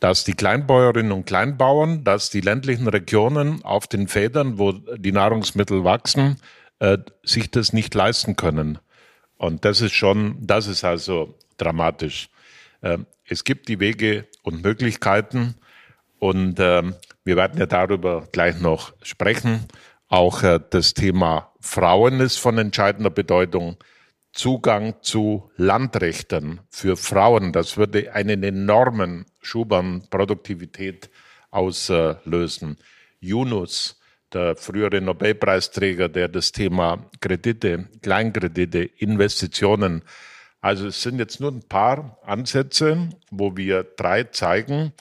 dass 0.00 0.24
die 0.24 0.34
Kleinbäuerinnen 0.34 1.12
und 1.12 1.26
Kleinbauern, 1.26 2.04
dass 2.04 2.30
die 2.30 2.40
ländlichen 2.40 2.88
Regionen 2.88 3.64
auf 3.64 3.86
den 3.86 4.08
Feldern, 4.08 4.58
wo 4.58 4.72
die 4.72 5.12
Nahrungsmittel 5.12 5.84
wachsen, 5.84 6.36
äh, 6.78 6.98
sich 7.22 7.50
das 7.50 7.72
nicht 7.72 7.94
leisten 7.94 8.36
können. 8.36 8.78
Und 9.38 9.64
das 9.64 9.80
ist 9.80 9.94
schon, 9.94 10.36
das 10.40 10.66
ist 10.66 10.84
also 10.84 11.34
dramatisch. 11.56 12.28
Äh, 12.82 12.98
es 13.24 13.44
gibt 13.44 13.68
die 13.68 13.80
Wege 13.80 14.26
und 14.42 14.62
Möglichkeiten 14.62 15.54
und 16.18 16.58
äh, 16.58 16.82
wir 17.24 17.36
werden 17.36 17.58
ja 17.58 17.66
darüber 17.66 18.26
gleich 18.32 18.60
noch 18.60 18.92
sprechen. 19.02 19.66
Auch 20.08 20.42
äh, 20.42 20.60
das 20.70 20.94
Thema 20.94 21.52
Frauen 21.60 22.20
ist 22.20 22.38
von 22.38 22.58
entscheidender 22.58 23.10
Bedeutung. 23.10 23.76
Zugang 24.32 24.94
zu 25.00 25.50
Landrechten 25.56 26.60
für 26.68 26.96
Frauen, 26.96 27.52
das 27.52 27.76
würde 27.76 28.14
einen 28.14 28.42
enormen 28.42 29.24
Schub 29.40 29.72
an 29.72 30.06
Produktivität 30.10 31.10
auslösen. 31.50 32.76
Yunus, 33.20 33.97
der 34.32 34.56
frühere 34.56 35.00
Nobelpreisträger, 35.00 36.08
der 36.08 36.28
das 36.28 36.52
Thema 36.52 37.10
Kredite, 37.20 37.88
Kleinkredite, 38.02 38.80
Investitionen, 38.80 40.02
also 40.60 40.88
es 40.88 41.02
sind 41.02 41.18
jetzt 41.18 41.40
nur 41.40 41.52
ein 41.52 41.62
paar 41.62 42.18
Ansätze, 42.22 43.10
wo 43.30 43.56
wir 43.56 43.84
drei 43.84 44.24
zeigen, 44.24 44.92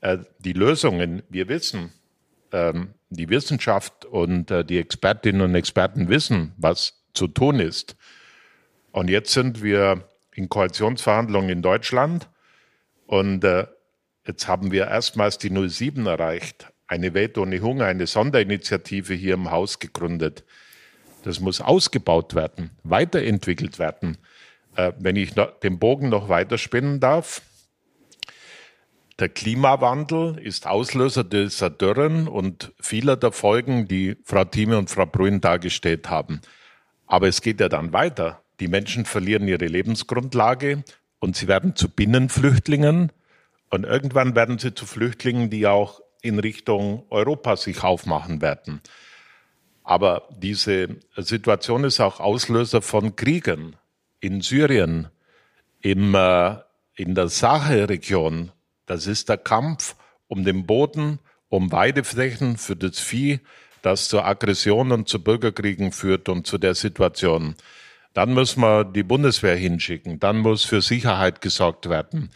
äh, 0.00 0.18
die 0.40 0.52
Lösungen, 0.52 1.22
wir 1.28 1.48
wissen, 1.48 1.92
ähm, 2.52 2.94
die 3.10 3.28
Wissenschaft 3.28 4.04
und 4.04 4.50
äh, 4.50 4.64
die 4.64 4.78
Expertinnen 4.78 5.42
und 5.42 5.54
Experten 5.54 6.08
wissen, 6.08 6.52
was 6.56 7.04
zu 7.14 7.28
tun 7.28 7.60
ist. 7.60 7.96
Und 8.90 9.08
jetzt 9.08 9.32
sind 9.32 9.62
wir 9.62 10.08
in 10.34 10.48
Koalitionsverhandlungen 10.48 11.50
in 11.50 11.62
Deutschland 11.62 12.28
und 13.06 13.44
äh, 13.44 13.66
jetzt 14.26 14.48
haben 14.48 14.72
wir 14.72 14.88
erstmals 14.88 15.38
die 15.38 15.50
07 15.50 16.06
erreicht. 16.06 16.72
Eine 16.88 17.14
Welt 17.14 17.36
ohne 17.38 17.60
Hunger, 17.60 17.86
eine 17.86 18.06
Sonderinitiative 18.06 19.14
hier 19.14 19.34
im 19.34 19.50
Haus 19.50 19.78
gegründet. 19.78 20.44
Das 21.24 21.40
muss 21.40 21.60
ausgebaut 21.60 22.34
werden, 22.34 22.70
weiterentwickelt 22.84 23.78
werden. 23.78 24.18
Äh, 24.76 24.92
wenn 24.98 25.16
ich 25.16 25.34
den 25.62 25.78
Bogen 25.78 26.08
noch 26.08 26.28
weiter 26.28 26.58
spinnen 26.58 27.00
darf, 27.00 27.42
der 29.18 29.30
Klimawandel 29.30 30.38
ist 30.38 30.66
Auslöser 30.66 31.24
dieser 31.24 31.70
Dürren 31.70 32.28
und 32.28 32.72
vieler 32.78 33.16
der 33.16 33.32
Folgen, 33.32 33.88
die 33.88 34.16
Frau 34.24 34.44
Thieme 34.44 34.76
und 34.76 34.90
Frau 34.90 35.06
Brühen 35.06 35.40
dargestellt 35.40 36.10
haben. 36.10 36.42
Aber 37.06 37.26
es 37.26 37.40
geht 37.40 37.60
ja 37.60 37.70
dann 37.70 37.94
weiter. 37.94 38.42
Die 38.60 38.68
Menschen 38.68 39.06
verlieren 39.06 39.48
ihre 39.48 39.66
Lebensgrundlage 39.66 40.84
und 41.18 41.34
sie 41.34 41.48
werden 41.48 41.76
zu 41.76 41.88
Binnenflüchtlingen. 41.88 43.10
Und 43.70 43.84
irgendwann 43.84 44.36
werden 44.36 44.58
sie 44.58 44.74
zu 44.74 44.84
Flüchtlingen, 44.84 45.48
die 45.48 45.66
auch 45.66 46.00
in 46.22 46.38
Richtung 46.38 47.04
Europa 47.10 47.56
sich 47.56 47.82
aufmachen 47.82 48.40
werden. 48.40 48.80
Aber 49.84 50.28
diese 50.36 50.88
Situation 51.16 51.84
ist 51.84 52.00
auch 52.00 52.18
Auslöser 52.18 52.82
von 52.82 53.14
Kriegen 53.14 53.76
in 54.20 54.40
Syrien, 54.40 55.08
im, 55.80 56.14
äh, 56.14 56.56
in 56.96 57.14
der 57.14 57.28
Sahelregion. 57.28 58.50
Das 58.86 59.06
ist 59.06 59.28
der 59.28 59.38
Kampf 59.38 59.94
um 60.26 60.44
den 60.44 60.66
Boden, 60.66 61.20
um 61.48 61.70
Weideflächen 61.70 62.56
für 62.56 62.74
das 62.74 62.98
Vieh, 62.98 63.40
das 63.82 64.08
zur 64.08 64.26
Aggression 64.26 64.90
und 64.90 65.08
zu 65.08 65.22
Bürgerkriegen 65.22 65.92
führt 65.92 66.28
und 66.28 66.46
zu 66.46 66.58
der 66.58 66.74
Situation. 66.74 67.54
Dann 68.12 68.34
muss 68.34 68.56
man 68.56 68.92
die 68.92 69.04
Bundeswehr 69.04 69.56
hinschicken. 69.56 70.18
Dann 70.18 70.38
muss 70.38 70.64
für 70.64 70.82
Sicherheit 70.82 71.40
gesorgt 71.40 71.88
werden. 71.88 72.30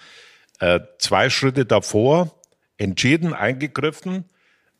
Äh, 0.60 0.80
zwei 0.98 1.30
Schritte 1.30 1.64
davor 1.64 2.39
entschieden 2.80 3.34
eingegriffen, 3.34 4.24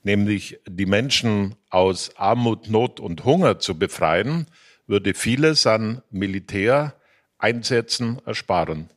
nämlich 0.03 0.59
die 0.67 0.87
Menschen 0.87 1.55
aus 1.69 2.17
Armut, 2.17 2.71
Not 2.71 2.99
und 2.99 3.25
Hunger 3.25 3.59
zu 3.59 3.79
befreien, 3.79 4.47
würde 4.87 5.13
vieles 5.15 5.67
an 5.67 6.01
Militäreinsätzen 6.11 8.21
ersparen. 8.25 8.89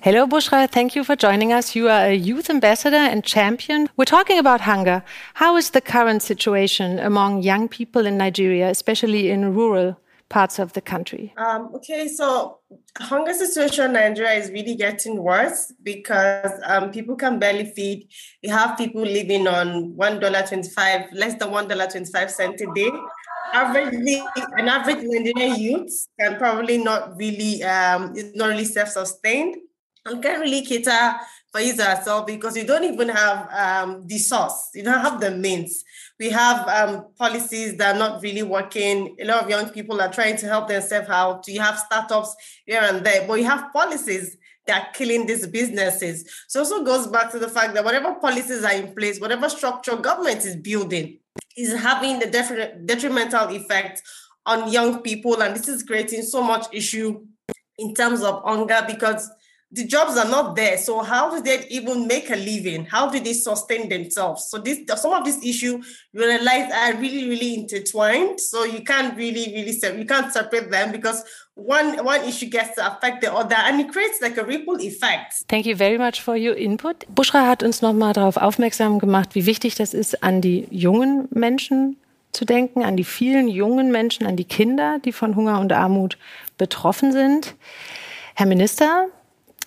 Hello, 0.00 0.26
Bushra. 0.26 0.68
Thank 0.68 0.94
you 0.94 1.02
for 1.02 1.16
joining 1.16 1.52
us. 1.52 1.74
You 1.74 1.88
are 1.88 2.04
a 2.04 2.12
youth 2.12 2.50
ambassador 2.50 3.10
and 3.10 3.24
champion. 3.24 3.88
We're 3.96 4.04
talking 4.04 4.38
about 4.38 4.66
hunger. 4.66 5.02
How 5.34 5.56
is 5.56 5.72
the 5.72 5.80
current 5.80 6.22
situation 6.22 6.98
among 6.98 7.42
young 7.42 7.68
people 7.68 8.06
in 8.06 8.18
Nigeria, 8.18 8.68
especially 8.68 9.30
in 9.30 9.54
rural 9.54 9.96
parts 10.34 10.58
of 10.58 10.72
the 10.72 10.80
country? 10.80 11.32
Um, 11.36 11.70
okay, 11.76 12.08
so 12.08 12.58
hunger 12.98 13.32
situation 13.32 13.84
in 13.84 13.92
Nigeria 13.92 14.32
is 14.32 14.50
really 14.50 14.74
getting 14.74 15.22
worse 15.22 15.72
because 15.80 16.50
um, 16.66 16.90
people 16.90 17.14
can 17.14 17.38
barely 17.38 17.66
feed. 17.76 18.08
You 18.42 18.50
have 18.50 18.76
people 18.76 19.02
living 19.02 19.46
on 19.46 19.94
one 19.94 20.18
dollar 20.18 20.42
twenty-five, 20.42 21.12
less 21.12 21.34
than 21.38 21.52
one 21.52 21.68
dollar 21.68 21.86
twenty-five 21.86 22.32
cent 22.32 22.60
a 22.60 22.66
day. 22.74 22.90
Averagely, 23.54 24.16
an 24.58 24.66
average 24.68 25.02
Nigerian 25.02 25.54
youth 25.54 26.08
can 26.18 26.36
probably 26.36 26.78
not 26.78 27.16
really, 27.16 27.62
um, 27.62 28.12
not 28.34 28.48
really 28.48 28.64
self-sustained 28.64 29.54
and 30.06 30.20
can't 30.20 30.40
really 30.40 30.62
cater 30.62 31.14
for 31.52 31.60
his 31.60 31.78
or 31.78 31.84
herself 31.84 32.26
because 32.26 32.56
you 32.56 32.64
don't 32.66 32.82
even 32.82 33.08
have 33.08 33.38
um, 33.52 34.04
the 34.08 34.18
source, 34.18 34.70
you 34.74 34.82
don't 34.82 35.00
have 35.00 35.20
the 35.20 35.30
means 35.30 35.84
we 36.18 36.30
have 36.30 36.68
um, 36.68 37.06
policies 37.18 37.76
that 37.76 37.96
are 37.96 37.98
not 37.98 38.22
really 38.22 38.42
working. 38.42 39.16
A 39.20 39.24
lot 39.24 39.42
of 39.42 39.50
young 39.50 39.68
people 39.70 40.00
are 40.00 40.12
trying 40.12 40.36
to 40.36 40.46
help 40.46 40.68
themselves 40.68 41.08
out. 41.08 41.46
You 41.48 41.60
have 41.60 41.78
startups 41.78 42.36
here 42.66 42.80
and 42.82 43.04
there, 43.04 43.26
but 43.26 43.34
you 43.34 43.44
have 43.44 43.72
policies 43.72 44.36
that 44.66 44.80
are 44.80 44.92
killing 44.92 45.26
these 45.26 45.46
businesses. 45.46 46.24
So 46.48 46.60
it 46.60 46.62
also 46.62 46.84
goes 46.84 47.06
back 47.08 47.30
to 47.32 47.38
the 47.38 47.48
fact 47.48 47.74
that 47.74 47.84
whatever 47.84 48.14
policies 48.14 48.64
are 48.64 48.72
in 48.72 48.94
place, 48.94 49.20
whatever 49.20 49.48
structure 49.48 49.96
government 49.96 50.44
is 50.44 50.56
building, 50.56 51.18
is 51.56 51.74
having 51.74 52.20
the 52.20 52.76
detrimental 52.84 53.48
effect 53.48 54.02
on 54.46 54.70
young 54.70 55.02
people. 55.02 55.42
And 55.42 55.54
this 55.54 55.68
is 55.68 55.82
creating 55.82 56.22
so 56.22 56.42
much 56.42 56.66
issue 56.72 57.26
in 57.78 57.92
terms 57.92 58.22
of 58.22 58.42
hunger 58.44 58.84
because 58.86 59.30
the 59.74 59.84
jobs 59.84 60.16
are 60.16 60.28
not 60.28 60.54
there. 60.54 60.78
So 60.78 61.02
how 61.02 61.34
do 61.34 61.42
they 61.42 61.66
even 61.68 62.06
make 62.06 62.30
a 62.30 62.36
living? 62.36 62.86
How 62.86 63.10
do 63.10 63.18
they 63.18 63.32
sustain 63.32 63.88
themselves? 63.88 64.48
So 64.48 64.58
this 64.58 64.78
some 65.00 65.12
of 65.12 65.24
these 65.24 65.38
issues 65.38 65.84
you 66.12 66.20
realize 66.20 66.70
are 66.72 66.94
really, 66.94 67.28
really 67.28 67.54
intertwined. 67.54 68.40
So 68.40 68.64
you 68.64 68.84
can't 68.84 69.16
really, 69.16 69.52
really 69.52 69.74
you 69.98 70.06
can't 70.06 70.32
separate 70.32 70.70
them 70.70 70.92
because 70.92 71.24
one 71.54 72.04
one 72.04 72.22
issue 72.24 72.46
gets 72.46 72.76
to 72.76 72.86
affect 72.86 73.20
the 73.22 73.34
other 73.34 73.56
and 73.56 73.80
it 73.80 73.90
creates 73.90 74.20
like 74.22 74.36
a 74.38 74.44
ripple 74.44 74.78
effect. 74.80 75.42
Thank 75.48 75.66
you 75.66 75.76
very 75.76 75.98
much 75.98 76.22
for 76.22 76.36
your 76.36 76.54
input. 76.54 77.04
Bushra 77.12 77.46
hat 77.46 77.64
uns 77.64 77.82
nochmal 77.82 78.12
darauf 78.12 78.36
aufmerksam 78.36 79.00
gemacht, 79.00 79.34
wie 79.34 79.46
wichtig 79.46 79.74
das 79.74 79.92
ist, 79.92 80.22
an 80.22 80.40
die 80.40 80.68
jungen 80.70 81.26
Menschen 81.30 81.96
zu 82.30 82.44
denken, 82.44 82.84
an 82.84 82.96
die 82.96 83.04
vielen 83.04 83.48
jungen 83.48 83.90
Menschen, 83.90 84.26
an 84.26 84.36
die 84.36 84.44
Kinder, 84.44 84.98
die 85.04 85.12
von 85.12 85.34
Hunger 85.34 85.58
und 85.60 85.72
Armut 85.72 86.16
betroffen 86.58 87.12
sind. 87.12 87.54
Herr 88.34 88.46
Minister, 88.46 89.08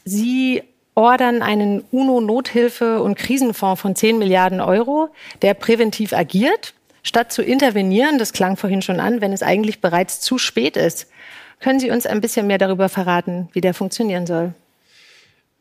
Sie 0.08 0.64
ordern 0.96 1.42
einen 1.42 1.84
UNO-Nothilfe- 1.92 3.02
und 3.02 3.18
Krisenfonds 3.18 3.82
von 3.82 3.96
10 3.96 4.18
Milliarden 4.18 4.62
Euro, 4.62 5.10
der 5.42 5.54
präventiv 5.54 6.14
agiert, 6.14 6.74
statt 7.04 7.32
zu 7.32 7.44
intervenieren, 7.44 8.18
das 8.18 8.32
klang 8.32 8.56
vorhin 8.56 8.82
schon 8.82 9.02
an, 9.02 9.20
wenn 9.20 9.34
es 9.34 9.44
eigentlich 9.44 9.82
bereits 9.82 10.22
zu 10.22 10.38
spät 10.38 10.78
ist. 10.78 11.08
Können 11.60 11.80
Sie 11.80 11.92
uns 11.92 12.06
ein 12.06 12.22
bisschen 12.22 12.48
mehr 12.48 12.58
darüber 12.58 12.88
verraten, 12.88 13.50
wie 13.52 13.62
der 13.62 13.74
funktionieren 13.74 14.26
soll? 14.26 14.54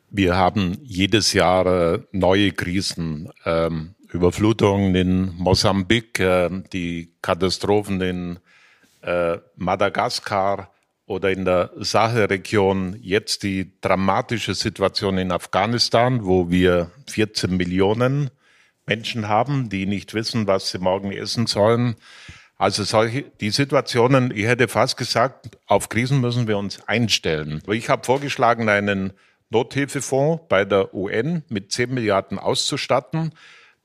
Wir 0.09 0.35
haben 0.35 0.77
jedes 0.81 1.33
Jahr 1.33 1.65
äh, 1.65 1.99
neue 2.13 2.53
Krisen. 2.53 3.29
Ähm, 3.45 3.95
Überflutungen 4.13 4.95
in 4.95 5.35
Mosambik, 5.37 6.19
äh, 6.19 6.49
die 6.71 7.11
Katastrophen 7.21 7.99
in 7.99 8.39
äh, 9.01 9.37
Madagaskar 9.57 10.71
oder 11.07 11.31
in 11.31 11.45
der 11.45 11.71
Sahelregion, 11.77 12.97
jetzt 13.01 13.43
die 13.43 13.71
dramatische 13.81 14.53
Situation 14.53 15.17
in 15.17 15.31
Afghanistan, 15.31 16.25
wo 16.25 16.51
wir 16.51 16.91
14 17.09 17.55
Millionen 17.55 18.29
Menschen 18.85 19.27
haben, 19.27 19.69
die 19.69 19.85
nicht 19.85 20.13
wissen, 20.13 20.47
was 20.47 20.69
sie 20.69 20.79
morgen 20.79 21.11
essen 21.11 21.47
sollen. 21.47 21.95
Also 22.57 22.83
solche, 22.83 23.23
die 23.39 23.51
Situationen, 23.51 24.31
ich 24.35 24.45
hätte 24.45 24.67
fast 24.67 24.97
gesagt, 24.97 25.57
auf 25.65 25.89
Krisen 25.89 26.19
müssen 26.19 26.47
wir 26.47 26.57
uns 26.57 26.85
einstellen. 26.87 27.61
Ich 27.71 27.89
habe 27.89 28.03
vorgeschlagen, 28.03 28.67
einen 28.67 29.13
Nothilfefonds 29.49 30.43
bei 30.49 30.65
der 30.65 30.93
UN 30.93 31.43
mit 31.47 31.71
10 31.71 31.93
Milliarden 31.93 32.37
auszustatten, 32.37 33.31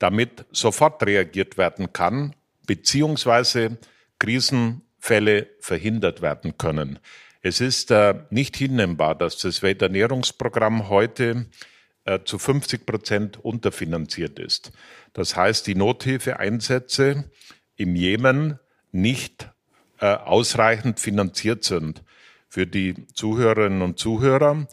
damit 0.00 0.45
sofort 0.50 1.05
reagiert 1.07 1.57
werden 1.57 1.93
kann, 1.93 2.35
beziehungsweise 2.67 3.79
Krisenfälle 5.03 5.49
verhindert 5.59 6.23
werden 6.23 6.57
können. 6.57 6.99
Es 7.43 7.61
ist 7.61 7.91
äh, 7.91 8.15
nicht 8.31 8.57
hinnehmbar, 8.57 9.17
dass 9.17 9.37
das 9.39 9.63
Welternährungsprogramm 9.63 10.89
heute 10.89 11.47
äh, 12.05 12.21
zu 12.25 12.39
50 12.39 12.87
Prozent 12.87 13.45
unterfinanziert 13.45 14.39
ist. 14.39 14.71
Das 15.13 15.35
heißt, 15.35 15.67
die 15.67 15.75
Nothilfeeinsätze 15.75 17.25
im 17.77 17.97
Jemen 17.97 18.61
nicht 18.93 19.51
äh, 19.99 20.07
ausreichend 20.07 21.01
finanziert 21.01 21.65
sind. 21.65 22.05
Für 22.49 22.67
die 22.67 23.07
Zuhörerinnen 23.13 23.83
und 23.83 23.99
Zuhörer, 23.99 24.69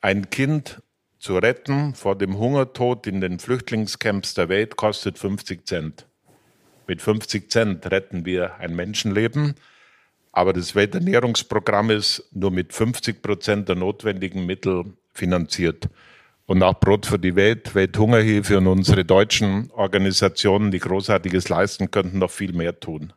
ein 0.00 0.30
Kind 0.30 0.80
zu 1.18 1.38
retten 1.38 1.94
vor 1.94 2.16
dem 2.16 2.38
Hungertod 2.38 3.06
in 3.06 3.20
den 3.20 3.40
Flüchtlingscamps 3.40 4.34
der 4.34 4.48
Welt 4.48 4.76
kostet 4.76 5.18
50 5.18 5.66
Cent. 5.66 6.06
Mit 6.86 7.00
50 7.00 7.50
Cent 7.50 7.90
retten 7.90 8.24
wir 8.24 8.56
ein 8.56 8.76
Menschenleben, 8.76 9.54
aber 10.32 10.54
das 10.54 10.74
Welternährungsprogramm 10.74 11.90
ist 11.90 12.24
nur 12.32 12.50
mit 12.50 12.72
50 12.72 13.22
Prozent 13.22 13.68
der 13.68 13.76
notwendigen 13.76 14.46
Mittel 14.46 14.84
finanziert. 15.12 15.88
Und 16.46 16.62
auch 16.62 16.74
Brot 16.80 17.06
für 17.06 17.18
die 17.18 17.36
Welt, 17.36 17.74
Welthungerhilfe 17.74 18.58
und 18.58 18.66
unsere 18.66 19.04
deutschen 19.04 19.70
Organisationen, 19.72 20.70
die 20.70 20.80
Großartiges 20.80 21.48
leisten, 21.48 21.90
könnten 21.90 22.18
noch 22.18 22.30
viel 22.30 22.52
mehr 22.52 22.78
tun. 22.78 23.12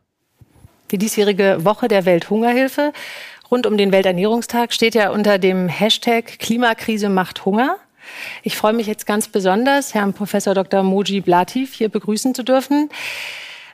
Die 0.90 0.98
diesjährige 0.98 1.64
Woche 1.64 1.88
der 1.88 2.04
Welthungerhilfe 2.04 2.92
rund 3.50 3.66
um 3.66 3.76
den 3.76 3.92
Welternährungstag 3.92 4.72
steht 4.72 4.94
ja 4.94 5.10
unter 5.10 5.38
dem 5.38 5.68
Hashtag 5.68 6.38
Klimakrise 6.38 7.08
macht 7.08 7.44
Hunger. 7.44 7.76
Ich 8.42 8.56
freue 8.56 8.72
mich 8.72 8.86
jetzt 8.86 9.06
ganz 9.06 9.26
besonders, 9.26 9.94
Herrn 9.94 10.12
Professor 10.12 10.54
Dr. 10.54 10.84
Moji 10.84 11.20
Blatif 11.20 11.74
hier 11.74 11.88
begrüßen 11.88 12.34
zu 12.34 12.44
dürfen. 12.44 12.88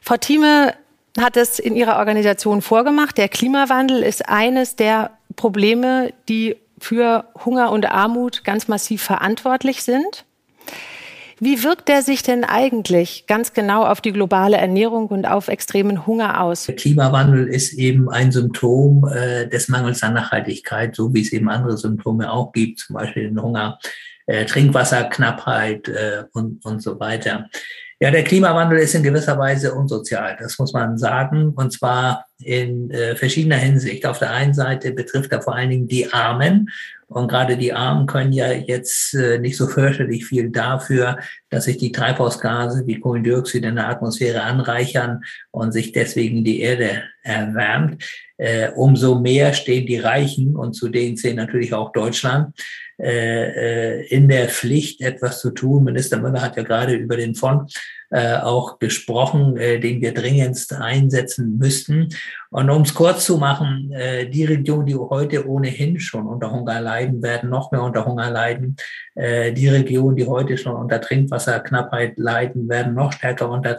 Frau 0.00 0.16
Thieme 0.16 0.74
hat 1.18 1.36
es 1.36 1.58
in 1.58 1.76
ihrer 1.76 1.98
Organisation 1.98 2.62
vorgemacht. 2.62 3.18
Der 3.18 3.28
Klimawandel 3.28 4.02
ist 4.02 4.28
eines 4.28 4.76
der 4.76 5.10
Probleme, 5.36 6.12
die 6.28 6.56
für 6.78 7.24
Hunger 7.44 7.70
und 7.70 7.90
Armut 7.90 8.44
ganz 8.44 8.68
massiv 8.68 9.02
verantwortlich 9.02 9.82
sind. 9.82 10.24
Wie 11.44 11.64
wirkt 11.64 11.88
der 11.88 12.02
sich 12.02 12.22
denn 12.22 12.44
eigentlich 12.44 13.26
ganz 13.26 13.52
genau 13.52 13.84
auf 13.84 14.00
die 14.00 14.12
globale 14.12 14.56
Ernährung 14.58 15.08
und 15.08 15.26
auf 15.26 15.48
extremen 15.48 16.06
Hunger 16.06 16.40
aus? 16.40 16.66
Der 16.66 16.76
Klimawandel 16.76 17.48
ist 17.48 17.72
eben 17.72 18.08
ein 18.08 18.30
Symptom 18.30 19.08
äh, 19.12 19.48
des 19.48 19.68
Mangels 19.68 20.04
an 20.04 20.14
Nachhaltigkeit, 20.14 20.94
so 20.94 21.12
wie 21.12 21.20
es 21.20 21.32
eben 21.32 21.48
andere 21.48 21.76
Symptome 21.76 22.30
auch 22.30 22.52
gibt, 22.52 22.78
zum 22.78 22.94
Beispiel 22.94 23.24
den 23.24 23.42
Hunger, 23.42 23.80
äh, 24.26 24.44
Trinkwasserknappheit 24.44 25.88
äh, 25.88 26.24
und, 26.32 26.64
und 26.64 26.80
so 26.80 27.00
weiter. 27.00 27.48
Ja, 28.02 28.10
der 28.10 28.24
Klimawandel 28.24 28.80
ist 28.80 28.96
in 28.96 29.04
gewisser 29.04 29.38
Weise 29.38 29.74
unsozial, 29.74 30.36
das 30.40 30.58
muss 30.58 30.72
man 30.72 30.98
sagen, 30.98 31.50
und 31.54 31.72
zwar 31.72 32.26
in 32.42 32.90
äh, 32.90 33.14
verschiedener 33.14 33.58
Hinsicht. 33.58 34.04
Auf 34.06 34.18
der 34.18 34.32
einen 34.32 34.54
Seite 34.54 34.90
betrifft 34.90 35.30
er 35.30 35.40
vor 35.40 35.54
allen 35.54 35.70
Dingen 35.70 35.86
die 35.86 36.12
Armen 36.12 36.68
und 37.06 37.28
gerade 37.28 37.56
die 37.56 37.72
Armen 37.72 38.06
können 38.06 38.32
ja 38.32 38.50
jetzt 38.50 39.14
äh, 39.14 39.38
nicht 39.38 39.56
so 39.56 39.68
fürchterlich 39.68 40.26
viel 40.26 40.50
dafür, 40.50 41.16
dass 41.48 41.66
sich 41.66 41.76
die 41.76 41.92
Treibhausgase 41.92 42.88
wie 42.88 42.98
Kohlendioxid 42.98 43.64
in 43.64 43.76
der 43.76 43.88
Atmosphäre 43.88 44.42
anreichern 44.42 45.22
und 45.52 45.70
sich 45.70 45.92
deswegen 45.92 46.42
die 46.42 46.58
Erde 46.58 47.04
erwärmt. 47.22 48.02
Äh, 48.36 48.70
umso 48.70 49.20
mehr 49.20 49.52
stehen 49.52 49.86
die 49.86 50.00
Reichen 50.00 50.56
und 50.56 50.72
zu 50.72 50.88
denen 50.88 51.16
zählen 51.16 51.36
natürlich 51.36 51.72
auch 51.72 51.92
Deutschland 51.92 52.52
äh, 53.02 54.06
in 54.06 54.28
der 54.28 54.48
Pflicht, 54.48 55.00
etwas 55.00 55.40
zu 55.40 55.50
tun. 55.50 55.84
Minister 55.84 56.18
Müller 56.18 56.40
hat 56.40 56.56
ja 56.56 56.62
gerade 56.62 56.94
über 56.94 57.16
den 57.16 57.34
Fonds 57.34 57.74
äh, 58.10 58.36
auch 58.36 58.78
gesprochen, 58.78 59.56
äh, 59.56 59.80
den 59.80 60.00
wir 60.00 60.12
dringendst 60.12 60.74
einsetzen 60.74 61.58
müssten. 61.58 62.10
Und 62.50 62.68
um 62.68 62.82
es 62.82 62.94
kurz 62.94 63.24
zu 63.24 63.38
machen, 63.38 63.90
äh, 63.92 64.28
die 64.28 64.44
Regionen, 64.44 64.86
die 64.86 64.94
heute 64.94 65.48
ohnehin 65.48 65.98
schon 65.98 66.26
unter 66.26 66.52
Hunger 66.52 66.80
leiden, 66.80 67.22
werden 67.22 67.50
noch 67.50 67.72
mehr 67.72 67.82
unter 67.82 68.04
Hunger 68.04 68.30
leiden. 68.30 68.76
Äh, 69.14 69.52
die 69.52 69.68
Regionen, 69.68 70.16
die 70.16 70.26
heute 70.26 70.58
schon 70.58 70.76
unter 70.76 71.00
Trinkwasserknappheit 71.00 72.18
leiden, 72.18 72.68
werden 72.68 72.94
noch 72.94 73.12
stärker 73.12 73.50
unter 73.50 73.78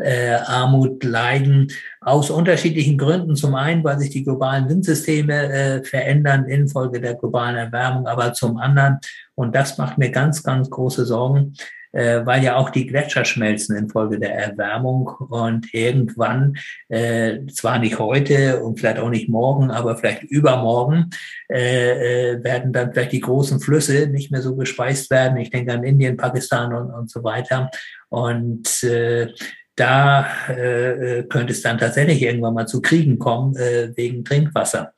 Trinkwasserarmut 0.00 1.04
leiden. 1.04 1.72
Aus 2.00 2.30
unterschiedlichen 2.30 2.96
Gründen. 2.96 3.36
Zum 3.36 3.54
einen, 3.54 3.84
weil 3.84 3.98
sich 3.98 4.10
die 4.10 4.24
globalen 4.24 4.68
Windsysteme 4.68 5.52
äh, 5.52 5.84
verändern 5.84 6.46
infolge 6.46 7.00
der 7.00 7.14
globalen 7.14 7.56
Erwärmung, 7.56 8.06
aber 8.06 8.32
zum 8.32 8.56
anderen, 8.56 8.98
und 9.34 9.54
das 9.54 9.78
macht 9.78 9.98
mir 9.98 10.10
ganz, 10.10 10.42
ganz 10.42 10.70
große 10.70 11.04
Sorgen, 11.04 11.54
äh, 11.92 12.24
weil 12.24 12.42
ja 12.42 12.56
auch 12.56 12.70
die 12.70 12.86
Gletscher 12.86 13.24
schmelzen 13.24 13.76
infolge 13.76 14.18
der 14.18 14.34
Erwärmung 14.34 15.08
und 15.28 15.74
irgendwann, 15.74 16.56
äh, 16.88 17.46
zwar 17.52 17.78
nicht 17.78 17.98
heute 17.98 18.62
und 18.62 18.78
vielleicht 18.78 18.98
auch 18.98 19.10
nicht 19.10 19.28
morgen, 19.28 19.70
aber 19.70 19.96
vielleicht 19.96 20.22
übermorgen, 20.22 21.10
äh, 21.52 22.32
äh, 22.32 22.44
werden 22.44 22.72
dann 22.72 22.92
vielleicht 22.92 23.12
die 23.12 23.20
großen 23.20 23.60
Flüsse 23.60 24.06
nicht 24.06 24.30
mehr 24.30 24.40
so 24.40 24.54
gespeist 24.56 25.10
werden. 25.10 25.36
Ich 25.38 25.50
denke 25.50 25.72
an 25.72 25.84
Indien, 25.84 26.16
Pakistan 26.16 26.72
und, 26.72 26.90
und 26.90 27.10
so 27.10 27.24
weiter. 27.24 27.70
Und 28.08 28.82
äh, 28.84 29.32
da 29.80 30.26
äh, 30.48 31.24
könnte 31.24 31.52
es 31.52 31.62
dann 31.62 31.78
tatsächlich 31.78 32.22
irgendwann 32.22 32.54
mal 32.54 32.66
zu 32.66 32.82
Kriegen 32.82 33.18
kommen 33.18 33.56
äh, 33.56 33.90
wegen 33.96 34.24
Trinkwasser. 34.24 34.92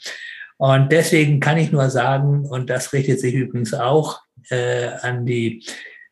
Und 0.58 0.92
deswegen 0.92 1.40
kann 1.40 1.58
ich 1.58 1.72
nur 1.72 1.88
sagen, 1.90 2.44
und 2.46 2.68
das 2.68 2.92
richtet 2.92 3.20
sich 3.20 3.34
übrigens 3.34 3.74
auch 3.74 4.20
äh, 4.50 4.88
an 5.00 5.24
die 5.24 5.64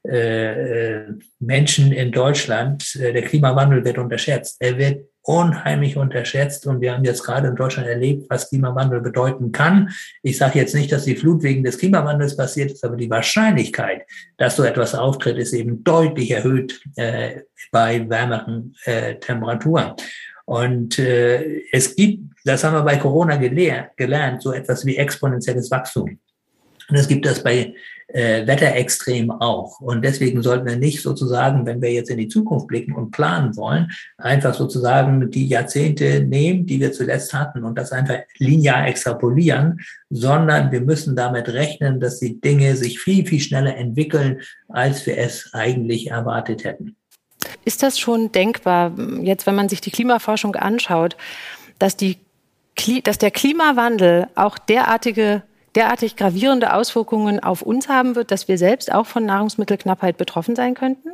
äh, 0.09 1.01
äh, 1.01 1.07
Menschen 1.41 1.93
in 1.93 2.11
Deutschland, 2.11 2.97
äh, 2.97 3.13
der 3.13 3.23
Klimawandel 3.23 3.85
wird 3.85 3.99
unterschätzt. 3.99 4.57
Er 4.61 4.79
wird 4.79 5.10
unheimlich 5.23 5.97
unterschätzt 5.97 6.67
und 6.67 6.81
wir 6.81 6.95
haben 6.95 7.05
jetzt 7.05 7.23
gerade 7.23 7.49
in 7.49 7.57
Deutschland 7.57 7.89
erlebt, 7.89 8.27
was 8.31 8.49
Klimawandel 8.49 9.01
bedeuten 9.01 9.53
kann. 9.53 9.91
Ich 10.23 10.39
sage 10.39 10.59
jetzt 10.59 10.75
nicht, 10.75 10.91
dass 10.93 11.05
die 11.05 11.17
Flut 11.17 11.43
wegen 11.43 11.63
des 11.63 11.79
Klimawandels 11.79 12.37
passiert 12.37 12.71
ist, 12.71 12.85
aber 12.85 12.97
die 12.97 13.11
Wahrscheinlichkeit, 13.11 14.03
dass 14.39 14.57
so 14.57 14.65
etwas 14.65 14.95
auftritt, 14.95 15.37
ist 15.37 15.53
eben 15.53 15.85
deutlich 15.85 16.31
erhöht 16.31 16.81
äh, 16.97 17.43
bei 17.71 18.09
wärmeren 18.09 18.75
äh, 18.85 19.17
Temperaturen. 19.17 19.93
Und 20.47 20.99
äh, 20.99 21.63
es 21.71 21.95
gibt, 21.95 22.25
das 22.45 22.65
haben 22.65 22.75
wir 22.75 22.83
bei 22.83 22.97
Corona 22.97 23.37
gelernt, 23.37 23.91
gelernt, 23.97 24.43
so 24.43 24.53
etwas 24.53 24.85
wie 24.87 24.97
exponentielles 24.97 25.71
Wachstum. 25.71 26.19
Und 26.89 26.97
es 26.97 27.07
gibt 27.07 27.25
das 27.25 27.43
bei 27.43 27.75
äh, 28.13 28.47
Wetterextrem 28.47 29.31
auch. 29.31 29.81
Und 29.81 30.03
deswegen 30.03 30.43
sollten 30.43 30.67
wir 30.67 30.77
nicht 30.77 31.03
sozusagen, 31.03 31.67
wenn 31.67 31.81
wir 31.81 31.93
jetzt 31.93 32.11
in 32.11 32.19
die 32.19 32.29
Zukunft 32.29 32.67
blicken 32.67 32.95
und 32.95 33.11
planen 33.11 33.57
wollen, 33.57 33.91
einfach 34.19 34.55
sozusagen 34.55 35.31
die 35.31 35.47
Jahrzehnte 35.47 36.21
nehmen, 36.21 36.67
die 36.67 36.81
wir 36.81 36.93
zuletzt 36.93 37.33
hatten 37.33 37.65
und 37.65 37.77
das 37.77 37.93
einfach 37.93 38.19
linear 38.39 38.87
extrapolieren, 38.87 39.81
sondern 40.11 40.73
wir 40.73 40.81
müssen 40.81 41.17
damit 41.17 41.49
rechnen, 41.49 42.01
dass 42.01 42.19
die 42.19 42.41
Dinge 42.41 42.77
sich 42.77 42.99
viel, 42.99 43.27
viel 43.27 43.41
schneller 43.41 43.77
entwickeln, 43.77 44.41
als 44.69 45.07
wir 45.07 45.19
es 45.19 45.51
eigentlich 45.53 46.11
erwartet 46.11 46.65
hätten. 46.65 46.97
Ist 47.65 47.83
das 47.83 47.99
schon 47.99 48.33
denkbar, 48.33 48.93
jetzt 49.23 49.47
wenn 49.47 49.55
man 49.55 49.69
sich 49.69 49.81
die 49.81 49.91
Klimaforschung 49.91 50.57
anschaut, 50.57 51.17
dass, 51.79 51.97
die, 51.97 52.19
dass 53.05 53.19
der 53.19 53.31
Klimawandel 53.31 54.27
auch 54.35 54.59
derartige 54.59 55.43
derartig 55.75 56.17
gravierende 56.17 56.75
Auswirkungen 56.75 57.41
auf 57.41 57.63
uns 57.63 57.89
haben 57.89 58.17
wird, 58.17 58.31
dass 58.31 58.49
wir 58.49 58.59
selbst 58.59 58.93
auch 58.93 59.07
von 59.07 59.25
Nahrungsmittelknappheit 59.25 60.17
betroffen 60.17 60.57
sein 60.57 60.75
könnten? 60.75 61.11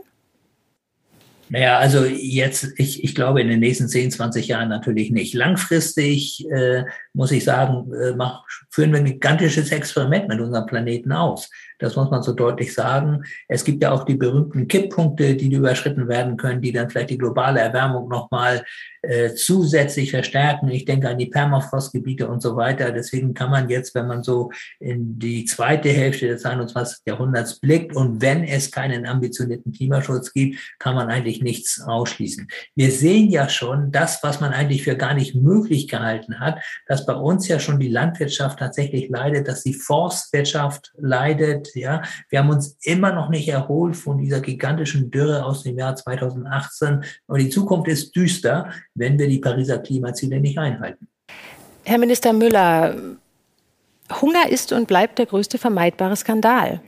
Naja, 1.49 1.79
also 1.79 2.05
jetzt, 2.05 2.73
ich, 2.77 3.05
ich 3.05 3.14
glaube 3.14 3.40
in 3.40 3.49
den 3.49 3.61
nächsten 3.61 3.88
10, 3.88 4.11
20 4.11 4.49
Jahren 4.49 4.69
natürlich 4.69 5.12
nicht. 5.12 5.33
Langfristig 5.33 6.45
äh, 6.51 6.85
muss 7.16 7.33
ich 7.33 7.44
sagen, 7.44 7.90
äh, 7.94 8.12
mach, 8.14 8.44
führen 8.70 8.92
wir 8.92 8.98
ein 8.98 9.07
gigantisches 9.07 9.72
Experiment 9.72 10.29
mit 10.29 10.38
unserem 10.38 10.66
Planeten 10.66 11.12
aus. 11.12 11.50
Das 11.79 11.96
muss 11.96 12.11
man 12.11 12.22
so 12.22 12.33
deutlich 12.33 12.72
sagen. 12.72 13.22
Es 13.48 13.64
gibt 13.64 13.83
ja 13.83 13.90
auch 13.90 14.05
die 14.05 14.14
berühmten 14.14 14.68
Kipppunkte, 14.68 15.35
die 15.35 15.52
überschritten 15.52 16.09
werden 16.09 16.37
können, 16.37 16.61
die 16.61 16.72
dann 16.72 16.88
vielleicht 16.88 17.11
die 17.11 17.18
globale 17.18 17.61
Erwärmung 17.61 18.09
nochmal 18.09 18.64
äh, 19.02 19.35
zusätzlich 19.35 20.11
verstärken. 20.11 20.68
Ich 20.68 20.85
denke 20.85 21.09
an 21.09 21.18
die 21.18 21.26
Permafrostgebiete 21.26 22.29
und 22.29 22.42
so 22.42 22.57
weiter. 22.57 22.92
Deswegen 22.92 23.35
kann 23.35 23.50
man 23.50 23.68
jetzt, 23.68 23.94
wenn 23.94 24.07
man 24.07 24.22
so 24.22 24.50
in 24.81 25.18
die 25.18 25.44
zweite 25.44 25.90
Hälfte 25.90 26.29
des 26.29 26.44
21. 26.44 26.98
Jahrhunderts 27.07 27.61
blickt 27.61 27.94
und 27.94 28.20
wenn 28.20 28.44
es 28.44 28.70
keinen 28.70 29.07
ambitionierten 29.07 29.72
Klimaschutz 29.72 30.33
gibt, 30.33 30.59
kann 30.79 30.94
man 30.94 31.09
eigentlich 31.09 31.42
nichts 31.42 31.81
ausschließen. 31.81 32.48
Wir 32.74 32.90
sehen 32.90 33.31
ja 33.31 33.48
schon 33.48 33.92
das, 33.92 34.22
was 34.22 34.40
man 34.40 34.52
eigentlich 34.52 34.83
für 34.83 34.96
gar 34.96 35.14
nicht 35.14 35.35
möglich 35.35 35.88
gehalten 35.88 36.40
hat, 36.40 36.59
dass 36.87 37.06
bei 37.07 37.14
uns 37.14 37.49
ja 37.49 37.59
schon 37.59 37.81
die 37.81 37.88
Landwirtschaft 37.88 38.59
tatsächlich 38.59 39.09
leidet, 39.09 39.49
dass 39.49 39.62
die 39.62 39.75
Forstwirtschaft 39.75 40.92
leidet, 40.99 41.75
ja, 41.75 42.03
wir 42.29 42.40
haben 42.40 42.51
uns 42.51 42.77
immer 42.83 43.12
noch 43.12 43.29
nicht 43.29 43.49
erholt 43.49 43.97
von 43.97 44.19
dieser 44.19 44.40
gigantischen 44.40 45.11
Dürre 45.11 45.45
aus 45.45 45.62
dem 45.62 45.79
Jahr 45.79 45.97
2018 45.97 47.05
und 47.27 47.40
die 47.40 47.49
Zukunft 47.49 47.88
ist 47.88 48.14
düster, 48.14 48.71
wenn 48.95 49.19
wir 49.19 49.29
die 49.29 49.38
Pariser 49.38 49.79
Klimaziele 49.79 50.40
nicht 50.40 50.59
einhalten. 50.59 51.09
Herr 51.85 51.99
Minister 51.99 52.33
Müller, 52.33 52.97
Hunger 54.21 54.49
ist 54.51 54.73
und 54.73 54.88
bleibt 54.88 55.19
der 55.19 55.27
größte 55.27 55.59
vermeidbare 55.59 56.16
Skandal. 56.16 56.81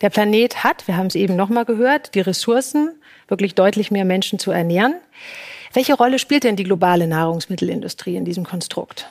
Der 0.00 0.10
Planet 0.10 0.64
hat, 0.64 0.86
wir 0.86 0.96
haben 0.96 1.06
es 1.06 1.14
eben 1.14 1.36
noch 1.36 1.48
mal 1.48 1.64
gehört, 1.64 2.14
die 2.14 2.20
Ressourcen, 2.20 2.94
wirklich 3.28 3.54
deutlich 3.54 3.90
mehr 3.90 4.04
Menschen 4.04 4.38
zu 4.38 4.50
ernähren. 4.50 4.94
Welche 5.74 5.94
Rolle 5.94 6.18
spielt 6.18 6.44
denn 6.44 6.56
die 6.56 6.64
globale 6.64 7.06
Nahrungsmittelindustrie 7.06 8.16
in 8.16 8.24
diesem 8.24 8.44
Konstrukt? 8.44 9.10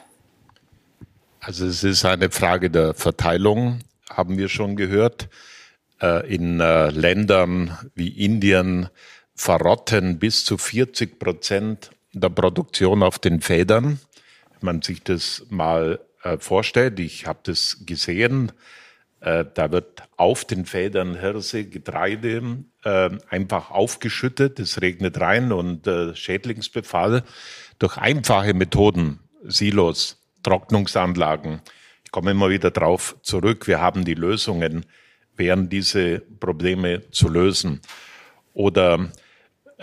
Also 1.40 1.66
es 1.66 1.84
ist 1.84 2.06
eine 2.06 2.30
Frage 2.30 2.70
der 2.70 2.94
Verteilung 2.94 3.80
haben 4.10 4.38
wir 4.38 4.50
schon 4.50 4.76
gehört. 4.76 5.30
Äh, 6.02 6.34
in 6.34 6.60
äh, 6.60 6.90
Ländern 6.92 7.76
wie 7.96 8.10
Indien 8.10 8.90
verrotten 9.36 10.20
bis 10.20 10.46
zu 10.46 10.58
40 10.58 11.18
Prozent 11.18 11.92
der 12.14 12.30
Produktion 12.30 13.02
auf 13.02 13.18
den 13.18 13.42
Federn. 13.42 14.00
Wenn 14.52 14.66
man 14.66 14.82
sich 14.82 15.04
das 15.04 15.46
mal 15.50 16.00
äh, 16.24 16.38
vorstellt, 16.38 17.00
ich 17.00 17.26
habe 17.26 17.40
das 17.44 17.84
gesehen, 17.86 18.52
da 19.20 19.72
wird 19.72 20.04
auf 20.16 20.46
den 20.46 20.68
Federn 20.68 21.20
Hirse, 21.20 21.66
Getreide 21.66 22.58
einfach 22.84 23.72
aufgeschüttet, 23.72 24.60
es 24.60 24.80
regnet 24.80 25.20
rein 25.20 25.52
und 25.52 25.90
Schädlingsbefall 26.14 27.24
durch 27.80 27.98
einfache 27.98 28.54
Methoden, 28.54 29.20
Silos, 29.44 30.17
Trocknungsanlagen, 30.44 31.62
ich 32.04 32.12
komme 32.12 32.32
immer 32.32 32.50
wieder 32.50 32.72
darauf 32.72 33.16
zurück, 33.22 33.68
wir 33.68 33.82
haben 33.82 34.06
die 34.06 34.14
Lösungen, 34.14 34.86
wären 35.36 35.70
diese 35.70 36.20
Probleme 36.20 37.10
zu 37.12 37.30
lösen. 37.30 37.82
Oder 38.54 39.12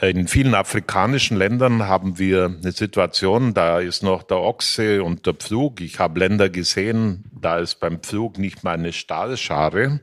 in 0.01 0.27
vielen 0.27 0.55
afrikanischen 0.55 1.37
Ländern 1.37 1.87
haben 1.87 2.19
wir 2.19 2.47
eine 2.47 2.73
Situation, 2.73 3.55
da 3.55 3.79
ist 3.79 4.03
noch 4.03 4.25
der 4.25 4.39
Ochse 4.39 5.05
und 5.05 5.27
der 5.27 5.35
Pflug. 5.35 5.81
Ich 5.81 6.01
habe 6.01 6.19
Länder 6.19 6.49
gesehen, 6.49 7.25
da 7.33 7.59
ist 7.59 7.77
beim 7.77 8.01
Pflug 8.01 8.39
nicht 8.39 8.65
mal 8.65 8.73
eine 8.73 8.93
Stahlschare 8.93 10.01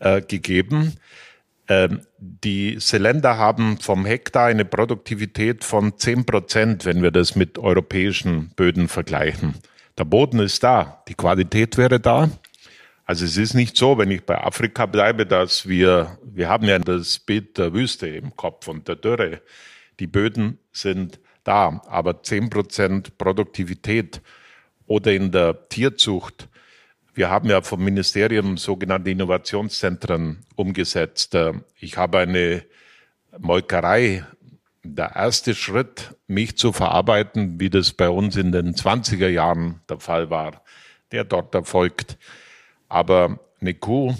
äh, 0.00 0.20
gegeben. 0.20 0.96
Ähm, 1.70 2.00
diese 2.18 2.98
Länder 2.98 3.38
haben 3.38 3.78
vom 3.78 4.04
Hektar 4.04 4.46
eine 4.46 4.64
Produktivität 4.64 5.62
von 5.62 5.96
10 5.96 6.26
Prozent, 6.26 6.84
wenn 6.84 7.00
wir 7.00 7.12
das 7.12 7.36
mit 7.36 7.58
europäischen 7.58 8.50
Böden 8.56 8.88
vergleichen. 8.88 9.54
Der 9.96 10.04
Boden 10.04 10.40
ist 10.40 10.64
da, 10.64 11.04
die 11.06 11.14
Qualität 11.14 11.78
wäre 11.78 12.00
da. 12.00 12.28
Also 13.04 13.24
es 13.24 13.36
ist 13.36 13.54
nicht 13.54 13.76
so, 13.76 13.98
wenn 13.98 14.10
ich 14.10 14.26
bei 14.26 14.42
Afrika 14.42 14.86
bleibe, 14.86 15.26
dass 15.26 15.68
wir, 15.68 16.18
wir 16.24 16.48
haben 16.48 16.66
ja 16.66 16.80
das 16.80 17.20
Bild 17.20 17.56
der 17.56 17.72
Wüste 17.72 18.08
im 18.08 18.34
Kopf 18.34 18.66
und 18.66 18.88
der 18.88 18.96
Dürre. 18.96 19.40
Die 20.00 20.08
Böden 20.08 20.58
sind 20.72 21.20
da, 21.44 21.80
aber 21.86 22.24
zehn 22.24 22.50
Prozent 22.50 23.16
Produktivität 23.16 24.20
oder 24.88 25.12
in 25.12 25.30
der 25.30 25.68
Tierzucht. 25.68 26.48
Wir 27.20 27.28
haben 27.28 27.50
ja 27.50 27.60
vom 27.60 27.84
Ministerium 27.84 28.56
sogenannte 28.56 29.10
Innovationszentren 29.10 30.38
umgesetzt. 30.56 31.36
Ich 31.78 31.98
habe 31.98 32.20
eine 32.20 32.64
Molkerei 33.38 34.24
der 34.82 35.16
erste 35.16 35.54
Schritt, 35.54 36.16
mich 36.28 36.56
zu 36.56 36.72
verarbeiten, 36.72 37.60
wie 37.60 37.68
das 37.68 37.92
bei 37.92 38.08
uns 38.08 38.36
in 38.36 38.52
den 38.52 38.72
20er 38.72 39.28
Jahren 39.28 39.82
der 39.90 40.00
Fall 40.00 40.30
war, 40.30 40.62
der 41.12 41.24
dort 41.24 41.54
erfolgt. 41.54 42.16
Aber 42.88 43.38
eine 43.60 43.74
Kuh 43.74 44.14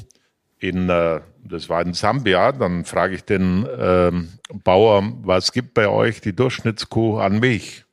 in, 0.59 0.91
äh, 0.91 1.23
das 1.43 1.71
war 1.71 1.81
in 1.81 1.95
Sambia, 1.95 2.53
dann 2.53 2.85
frage 2.85 3.15
ich 3.15 3.25
den 3.25 3.65
äh, 3.65 4.13
Bauer, 4.63 5.11
was 5.23 5.53
gibt 5.53 5.73
bei 5.73 5.89
euch 5.89 6.21
die 6.21 6.37
Durchschnittskuh 6.37 7.17
an 7.17 7.41
Milch? 7.41 7.87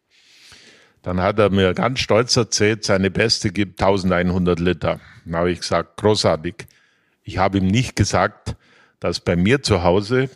Dann 1.02 1.22
hat 1.22 1.40
er 1.40 1.50
mir 1.50 1.74
ganz 1.74 2.00
stolz 2.00 2.36
erzählt, 2.36 2.84
seine 2.84 3.12
beste 3.12 3.52
gibt 3.52 3.82
1100 3.82 4.60
Liter. 4.60 5.00
Dann 5.26 5.36
habe 5.36 5.52
ich 5.52 5.60
gesagt, 5.60 5.98
großartig. 5.98 6.68
Ich 7.24 7.38
habe 7.38 7.60
ihm 7.60 7.68
nicht 7.68 7.96
gesagt, 7.96 8.56
dass 9.00 9.20
bei 9.20 9.36
mir 9.36 9.62
zu 9.62 9.84
Hause 9.84 10.30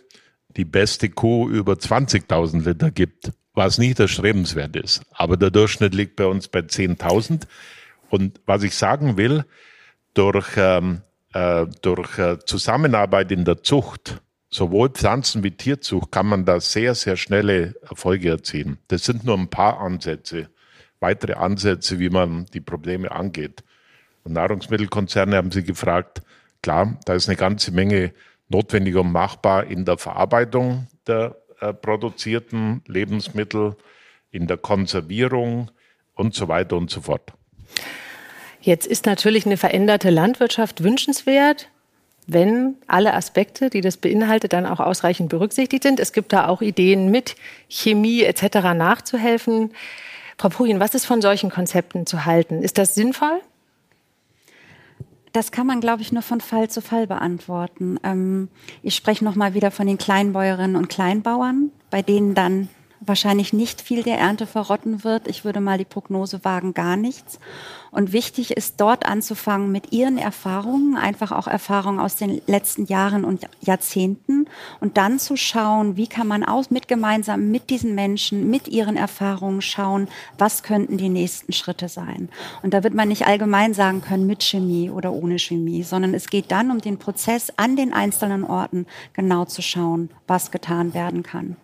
die 0.58 0.65
beste 0.65 1.10
Kuh 1.10 1.50
über 1.50 1.74
20.000 1.74 2.65
Liter 2.65 2.91
gibt, 2.91 3.32
was 3.54 3.78
nicht 3.78 4.00
erstrebenswert 4.00 4.76
ist. 4.76 5.02
Aber 5.12 5.38
der 5.38 5.50
Durchschnitt 5.50 5.93
liegt 5.93 6.15
bei 6.15 6.26
uns 6.26 6.47
bei 6.47 6.60
10.000. 6.60 7.43
Und 8.10 8.39
was 8.45 8.63
ich 8.63 8.76
sagen 8.76 9.17
will, 9.17 9.45
durch, 10.13 10.50
ähm, 10.58 11.02
äh, 11.34 11.65
durch 11.82 12.17
äh, 12.17 12.39
Zusammenarbeit 12.45 13.32
in 13.32 13.45
der 13.45 13.63
Zucht, 13.63 14.21
sowohl 14.52 14.90
Pflanzen- 14.90 15.44
wie 15.44 15.52
Tierzucht, 15.52 16.12
kann 16.12 16.28
man 16.28 16.46
da 16.46 16.60
sehr, 16.60 16.94
sehr 16.94 17.16
schnelle 17.16 17.76
Erfolge 17.90 18.30
erzielen. 18.30 18.78
Das 18.90 19.06
sind 19.06 19.24
nur 19.24 19.38
ein 19.38 19.50
paar 19.50 19.80
Ansätze, 19.80 20.50
weitere 21.00 21.34
Ansätze, 21.34 22.00
wie 22.00 22.10
man 22.10 22.46
die 22.54 22.62
Probleme 22.62 23.12
angeht. 23.12 23.64
Und 24.24 24.34
Nahrungsmittelkonzerne 24.34 25.38
haben 25.38 25.52
Sie 25.52 25.64
gefragt, 25.64 26.22
klar, 26.62 27.00
da 27.06 27.14
ist 27.14 27.28
eine 27.28 27.38
ganze 27.38 27.72
Menge 27.72 28.14
notwendig 28.50 28.96
und 28.96 29.12
machbar 29.12 29.66
in 29.66 29.86
der 29.86 29.98
Verarbeitung 29.98 30.88
der 31.08 31.38
äh, 31.60 31.74
produzierten 31.74 32.84
Lebensmittel, 32.86 33.76
in 34.32 34.48
der 34.48 34.58
Konservierung 34.58 35.72
und 36.14 36.36
so 36.36 36.48
weiter 36.48 36.78
und 36.78 36.90
so 36.90 37.02
fort. 37.02 37.34
Jetzt 38.62 38.86
ist 38.86 39.06
natürlich 39.06 39.46
eine 39.46 39.58
veränderte 39.58 40.12
Landwirtschaft 40.12 40.84
wünschenswert, 40.84 41.71
wenn 42.34 42.76
alle 42.88 43.13
Aspekte, 43.13 43.70
die 43.70 43.82
das 43.82 43.98
beinhaltet, 43.98 44.54
dann 44.54 44.65
auch 44.65 44.80
ausreichend 44.80 45.30
berücksichtigt 45.30 45.84
sind. 45.84 46.00
Es 46.00 46.13
gibt 46.13 46.32
da 46.34 46.48
auch 46.48 46.62
Ideen 46.62 47.12
mit 47.12 47.36
Chemie 47.67 48.22
etc. 48.22 48.74
nachzuhelfen. 48.76 49.72
Frau 50.38 50.50
Purin, 50.50 50.80
was 50.80 50.96
ist 50.96 51.06
von 51.06 51.22
solchen 51.22 51.50
Konzepten 51.50 52.06
zu 52.06 52.26
halten? 52.26 52.63
Ist 52.63 52.78
das 52.78 52.96
sinnvoll? 52.96 53.41
Das 55.34 55.52
kann 55.52 55.67
man, 55.67 55.80
glaube 55.80 56.02
ich, 56.02 56.12
nur 56.12 56.24
von 56.24 56.41
Fall 56.41 56.70
zu 56.70 56.82
Fall 56.82 57.08
beantworten. 57.08 57.98
Ähm, 58.04 58.50
ich 58.84 58.96
spreche 58.96 59.24
noch 59.24 59.36
mal 59.36 59.54
wieder 59.54 59.72
von 59.72 59.88
den 59.88 59.98
Kleinbäuerinnen 59.98 60.76
und 60.76 60.89
Kleinbauern, 60.89 61.72
bei 61.89 62.02
denen 62.02 62.36
dann 62.36 62.70
wahrscheinlich 63.02 63.52
nicht 63.52 63.82
viel 63.82 64.04
der 64.04 64.20
Ernte 64.20 64.46
verrotten 64.46 65.04
wird. 65.04 65.28
Ich 65.28 65.44
würde 65.44 65.60
mal 65.60 65.78
die 65.78 65.86
Prognose 65.86 66.44
wagen, 66.46 66.74
gar 66.74 66.96
nichts. 66.96 67.40
Und 67.90 68.14
wichtig 68.14 68.52
ist 68.52 68.80
dort 68.80 69.06
anzufangen 69.06 69.70
mit 69.72 69.92
ihren 69.92 70.18
Erfahrungen, 70.18 70.96
einfach 70.96 71.34
auch 71.34 71.48
Erfahrungen 71.48 72.00
aus 72.00 72.16
den 72.16 72.42
letzten 72.48 72.86
Jahren 72.86 73.26
und 73.26 73.48
Jahrzehnten 73.60 74.46
und 74.80 74.96
dann 74.98 75.20
zu 75.20 75.36
schauen, 75.36 75.98
wie 75.98 76.08
kann 76.08 76.28
man 76.28 76.46
aus, 76.46 76.72
mit 76.72 76.88
gemeinsam 76.88 77.52
mit 77.52 77.70
diesen 77.70 77.94
Menschen, 77.94 78.50
mit 78.50 78.70
ihren 78.70 78.96
Erfahrungen 78.96 79.62
schauen, 79.62 80.08
was 80.38 80.64
könnten 80.64 80.98
die 80.98 81.10
nächsten 81.10 81.52
Schritte 81.52 81.90
sein. 81.90 82.30
Und 82.62 82.74
da 82.74 82.84
wird 82.84 82.94
man 82.94 83.10
nicht 83.10 83.28
allgemein 83.28 83.74
sagen 83.74 84.02
können, 84.02 84.26
mit 84.26 84.44
Chemie 84.44 84.90
oder 84.90 85.12
ohne 85.12 85.38
Chemie, 85.38 85.84
sondern 85.84 86.14
es 86.14 86.28
geht 86.28 86.50
dann 86.52 86.72
um 86.72 86.80
den 86.80 86.98
Prozess 86.98 87.52
an 87.58 87.76
den 87.76 87.94
einzelnen 87.94 88.46
Orten 88.46 88.86
genau 89.12 89.44
zu 89.44 89.62
schauen, 89.62 90.12
was 90.28 90.52
getan 90.52 90.94
werden 90.94 91.24
kann. 91.24 91.58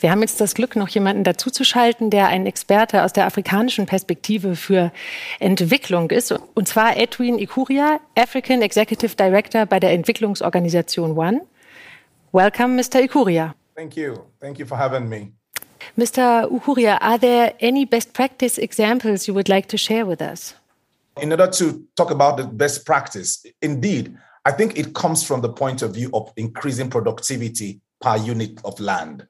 Wir 0.00 0.10
haben 0.10 0.20
jetzt 0.20 0.40
das 0.40 0.54
Glück, 0.54 0.76
noch 0.76 0.88
jemanden 0.88 1.24
dazuzuschalten, 1.24 2.10
der 2.10 2.28
ein 2.28 2.46
Experte 2.46 3.02
aus 3.02 3.12
der 3.12 3.26
afrikanischen 3.26 3.86
Perspektive 3.86 4.56
für 4.56 4.92
Entwicklung 5.40 6.10
ist. 6.10 6.32
Und 6.54 6.68
zwar 6.68 6.96
Edwin 6.96 7.38
Ikuria, 7.38 8.00
African 8.14 8.62
Executive 8.62 9.16
Director 9.16 9.66
bei 9.66 9.80
der 9.80 9.92
Entwicklungsorganisation 9.92 11.16
One. 11.16 11.42
Welcome, 12.32 12.76
Mr. 12.76 13.00
Ikuria. 13.00 13.54
Thank 13.74 13.96
you. 13.96 14.18
Thank 14.40 14.58
you 14.58 14.66
for 14.66 14.78
having 14.78 15.08
me. 15.08 15.32
Mr. 15.96 16.50
Ukuria, 16.50 16.98
are 17.00 17.18
there 17.18 17.54
any 17.60 17.84
best 17.86 18.12
practice 18.12 18.58
examples 18.58 19.26
you 19.26 19.34
would 19.34 19.48
like 19.48 19.68
to 19.68 19.78
share 19.78 20.04
with 20.04 20.20
us? 20.20 20.54
In 21.20 21.30
order 21.32 21.46
to 21.46 21.86
talk 21.96 22.10
about 22.10 22.36
the 22.36 22.44
best 22.44 22.84
practice, 22.84 23.42
indeed, 23.62 24.14
I 24.44 24.52
think 24.52 24.78
it 24.78 24.94
comes 24.94 25.24
from 25.24 25.40
the 25.40 25.48
point 25.48 25.82
of 25.82 25.94
view 25.94 26.10
of 26.12 26.32
increasing 26.36 26.90
productivity 26.90 27.80
per 28.00 28.16
unit 28.16 28.60
of 28.64 28.78
land. 28.78 29.26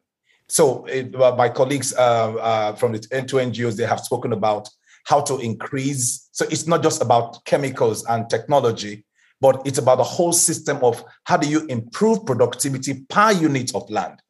So 0.48 0.85
it, 0.87 1.14
uh, 1.14 1.35
my 1.37 1.48
colleagues 1.48 1.92
uh, 1.94 2.35
uh, 2.35 2.72
from 2.76 2.92
the 2.92 2.98
N2 2.98 3.52
NGOs, 3.52 3.76
they 3.76 3.87
have 3.87 4.00
spoken 4.00 4.32
about 4.32 4.68
how 5.04 5.20
to 5.20 5.38
increase. 5.38 6.28
So 6.32 6.46
it's 6.50 6.66
not 6.66 6.82
just 6.82 7.02
about 7.02 7.44
chemicals 7.44 8.04
and 8.06 8.28
technology, 8.28 9.04
but 9.40 9.62
it's 9.64 9.78
about 9.78 9.98
the 9.98 10.04
whole 10.04 10.32
system 10.32 10.78
of 10.82 11.04
how 11.24 11.37
do 11.37 11.48
you 11.48 11.66
improve 11.66 12.24
productivity 12.26 13.04
per 13.09 13.32
unit 13.32 13.74
of 13.74 13.88
land. 13.90 14.20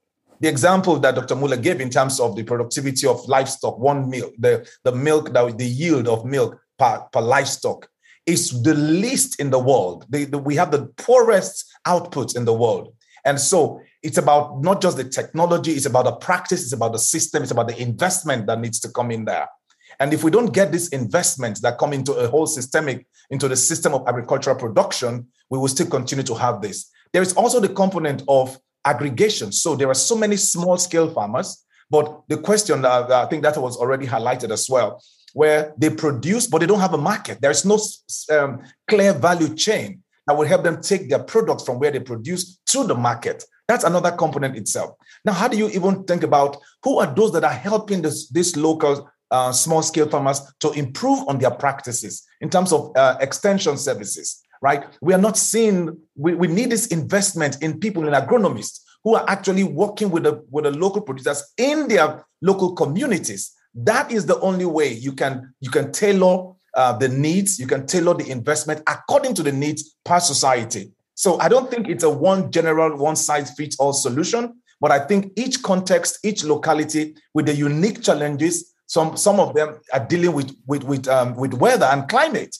The 0.41 0.49
example 0.49 0.99
that 0.99 1.15
Dr. 1.15 1.35
Muller 1.35 1.57
gave 1.57 1.81
in 1.81 1.89
terms 1.89 2.21
of 2.21 2.37
the 2.37 2.43
productivity 2.43 3.07
of 3.07 3.27
livestock, 3.27 3.79
one 3.79 4.11
milk, 4.11 4.35
the, 4.39 4.69
the 4.85 4.93
milk, 4.93 5.33
the, 5.33 5.55
the 5.57 5.65
yield 5.65 6.09
of 6.09 6.27
milk 6.27 6.61
per, 6.79 7.01
per 7.13 7.21
livestock 7.21 7.89
is 8.27 8.63
the 8.63 8.75
least 8.75 9.41
in 9.41 9.51
the 9.51 9.59
world. 9.59 10.05
The, 10.11 10.25
the, 10.25 10.39
we 10.39 10.57
have 10.57 10.73
the 10.73 10.87
poorest 10.99 11.65
outputs 11.87 12.37
in 12.37 12.45
the 12.45 12.53
world. 12.53 12.93
And 13.25 13.41
so 13.41 13.81
it's 14.07 14.19
about 14.19 14.63
not 14.63 14.81
just 14.81 14.97
the 14.97 15.05
technology, 15.05 15.73
it's 15.73 15.87
about 15.87 16.05
the 16.05 16.13
practice, 16.13 16.63
it's 16.63 16.73
about 16.73 16.93
the 16.93 16.99
system, 16.99 17.43
it's 17.43 17.51
about 17.51 17.67
the 17.67 17.83
investment 17.83 18.47
that 18.47 18.61
needs 18.61 18.79
to 18.81 18.89
come 18.89 19.11
in 19.11 19.25
there. 19.25 19.49
And 19.99 20.15
if 20.15 20.23
we 20.23 20.31
don't 20.31 20.53
get 20.55 20.71
these 20.71 20.89
investments 20.91 21.61
that 21.63 21.77
come 21.77 21.93
into 21.93 22.13
a 22.13 22.29
whole 22.29 22.47
systemic, 22.47 23.07
into 23.31 23.49
the 23.49 23.57
system 23.57 23.95
of 23.95 24.07
agricultural 24.07 24.55
production, 24.55 25.27
we 25.51 25.59
will 25.59 25.69
still 25.69 25.89
continue 25.89 26.23
to 26.23 26.35
have 26.35 26.63
this. 26.63 26.89
There 27.13 27.23
is 27.23 27.33
also 27.33 27.59
the 27.59 27.69
component 27.69 28.23
of 28.29 28.57
aggregation. 28.85 29.51
So 29.51 29.75
there 29.75 29.89
are 29.89 29.95
so 29.95 30.15
many 30.15 30.37
small 30.37 30.77
scale 30.77 31.11
farmers, 31.13 31.65
but 31.91 32.23
the 32.29 32.37
question 32.37 32.83
that 32.83 33.11
I 33.11 33.27
think 33.27 33.43
that 33.43 33.57
was 33.57 33.77
already 33.77 34.07
highlighted 34.07 34.51
as 34.53 34.71
well, 34.71 35.03
where 35.33 35.75
they 35.79 35.91
produce, 35.91 36.47
but 36.47 36.61
they 36.61 36.67
don't 36.67 36.81
have 36.81 36.95
a 36.95 36.99
market. 36.99 37.41
There 37.41 37.51
is 37.51 37.65
no 37.65 37.79
um, 38.31 38.63
clear 38.89 39.13
value 39.13 39.53
chain 39.57 40.03
that 40.29 40.37
will 40.37 40.47
help 40.47 40.63
them 40.63 40.81
take 40.81 41.09
their 41.09 41.25
products 41.25 41.65
from 41.65 41.81
where 41.81 41.91
they 41.91 42.01
produce 42.01 42.59
to 42.67 42.85
the 42.85 42.95
market. 42.95 43.45
That's 43.69 43.85
another 43.85 44.13
component 44.13 44.57
itself. 44.57 44.95
Now, 45.25 45.33
how 45.33 45.49
do 45.49 45.57
you 45.57 45.69
even 45.71 46.05
think 46.05 46.23
about 46.23 46.57
who 46.83 47.01
are 47.01 47.13
those 47.13 47.33
that 47.33 47.45
are 47.45 47.53
helping 47.53 48.01
this, 48.01 48.31
local 48.57 49.11
uh, 49.31 49.51
small 49.53 49.83
scale 49.83 50.09
farmers 50.09 50.41
to 50.61 50.71
improve 50.73 51.27
on 51.29 51.39
their 51.39 51.51
practices 51.51 52.25
in 52.41 52.49
terms 52.49 52.73
of 52.73 52.93
uh, 52.97 53.17
extension 53.21 53.77
services, 53.77 54.41
right? 54.63 54.85
We 55.01 55.15
are 55.15 55.21
not 55.21 55.37
seeing, 55.37 55.99
we, 56.15 56.35
we 56.35 56.47
need 56.47 56.71
this 56.71 56.87
investment 56.89 57.61
in 57.61 57.81
people, 57.81 58.07
in 58.07 58.15
agronomists 58.15 58.81
who 59.03 59.17
are 59.17 59.25
actually 59.29 59.65
working 59.65 60.11
with 60.11 60.23
the, 60.23 60.45
with 60.51 60.65
the 60.65 60.71
local 60.71 61.03
producers 61.03 61.43
in 61.57 61.89
their 61.89 62.25
local 62.43 62.73
communities. 62.73 63.53
That 63.75 64.13
is 64.13 64.27
the 64.27 64.39
only 64.41 64.65
way 64.65 64.93
you 64.93 65.13
can, 65.13 65.55
you 65.61 65.71
can 65.71 65.91
tailor 65.91 66.53
uh, 66.77 66.93
the 66.93 67.09
needs, 67.09 67.59
you 67.59 67.67
can 67.67 67.87
tailor 67.87 68.15
the 68.15 68.31
investment 68.31 68.83
according 68.87 69.35
to 69.35 69.43
the 69.43 69.53
needs 69.53 69.97
per 70.05 70.21
society. 70.21 70.93
So 71.17 71.41
I 71.41 71.49
don't 71.49 71.69
think 71.71 71.89
it's 71.89 72.05
a 72.05 72.11
one 72.11 72.53
general, 72.53 72.97
one 72.97 73.17
size 73.17 73.51
fits 73.57 73.77
all 73.81 73.93
solution, 73.93 74.63
but 74.81 74.93
I 74.93 75.01
think 75.01 75.33
each 75.37 75.63
context, 75.63 76.19
each 76.23 76.45
locality 76.45 77.17
with 77.35 77.47
the 77.47 77.55
unique 77.55 78.03
challenges 78.03 78.73
some 78.87 79.17
some 79.17 79.41
of 79.41 79.55
them 79.55 79.81
are 79.93 80.05
dealing 80.05 80.33
with 80.33 80.55
with 80.67 80.85
with 80.85 81.09
um, 81.09 81.35
with 81.35 81.55
weather 81.55 81.87
and 81.87 82.09
climate, 82.09 82.57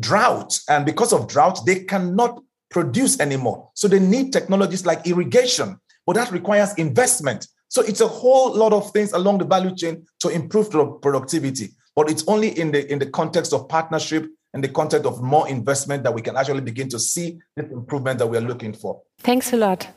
drought, 0.00 0.58
and 0.68 0.84
because 0.84 1.12
of 1.12 1.28
drought, 1.28 1.64
they 1.66 1.84
cannot 1.84 2.42
produce 2.70 3.18
anymore. 3.20 3.70
So 3.74 3.88
they 3.88 3.98
need 3.98 4.32
technologies 4.32 4.86
like 4.86 5.06
irrigation, 5.06 5.78
but 6.06 6.14
that 6.14 6.30
requires 6.30 6.74
investment. 6.74 7.46
So 7.68 7.82
it's 7.82 8.02
a 8.02 8.08
whole 8.08 8.54
lot 8.54 8.72
of 8.72 8.90
things 8.90 9.12
along 9.12 9.38
the 9.38 9.46
value 9.46 9.74
chain 9.74 10.04
to 10.20 10.28
improve 10.28 10.70
productivity. 10.70 11.70
But 11.96 12.10
it's 12.10 12.24
only 12.28 12.58
in 12.58 12.70
the 12.70 12.90
in 12.92 12.98
the 12.98 13.06
context 13.06 13.54
of 13.54 13.68
partnership 13.68 14.26
and 14.52 14.64
the 14.64 14.70
context 14.70 15.06
of 15.06 15.20
more 15.20 15.48
investment 15.48 16.04
that 16.04 16.14
we 16.14 16.22
can 16.22 16.36
actually 16.36 16.60
begin 16.60 16.88
to 16.88 16.98
see 16.98 17.40
the 17.56 17.62
improvement 17.70 18.18
that 18.18 18.30
we 18.30 18.36
are 18.36 18.46
looking 18.46 18.74
for. 18.74 19.02
Thanks 19.22 19.52
a 19.52 19.56
lot. 19.56 19.88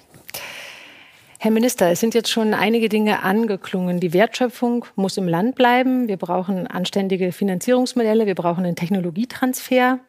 Herr 1.39 1.51
Minister, 1.51 1.91
es 1.91 1.99
sind 1.99 2.15
jetzt 2.15 2.29
schon 2.29 2.53
einige 2.55 2.89
Dinge 2.89 3.21
angeklungen. 3.21 3.99
Die 3.99 4.13
Wertschöpfung 4.13 4.85
muss 4.95 5.17
im 5.17 5.27
Land 5.27 5.55
bleiben. 5.55 6.07
Wir 6.07 6.17
brauchen 6.17 6.65
anständige 6.65 7.31
Finanzierungsmodelle. 7.31 8.25
Wir 8.25 8.33
brauchen 8.33 8.65
einen 8.65 8.75
Technologietransfer. 8.75 9.99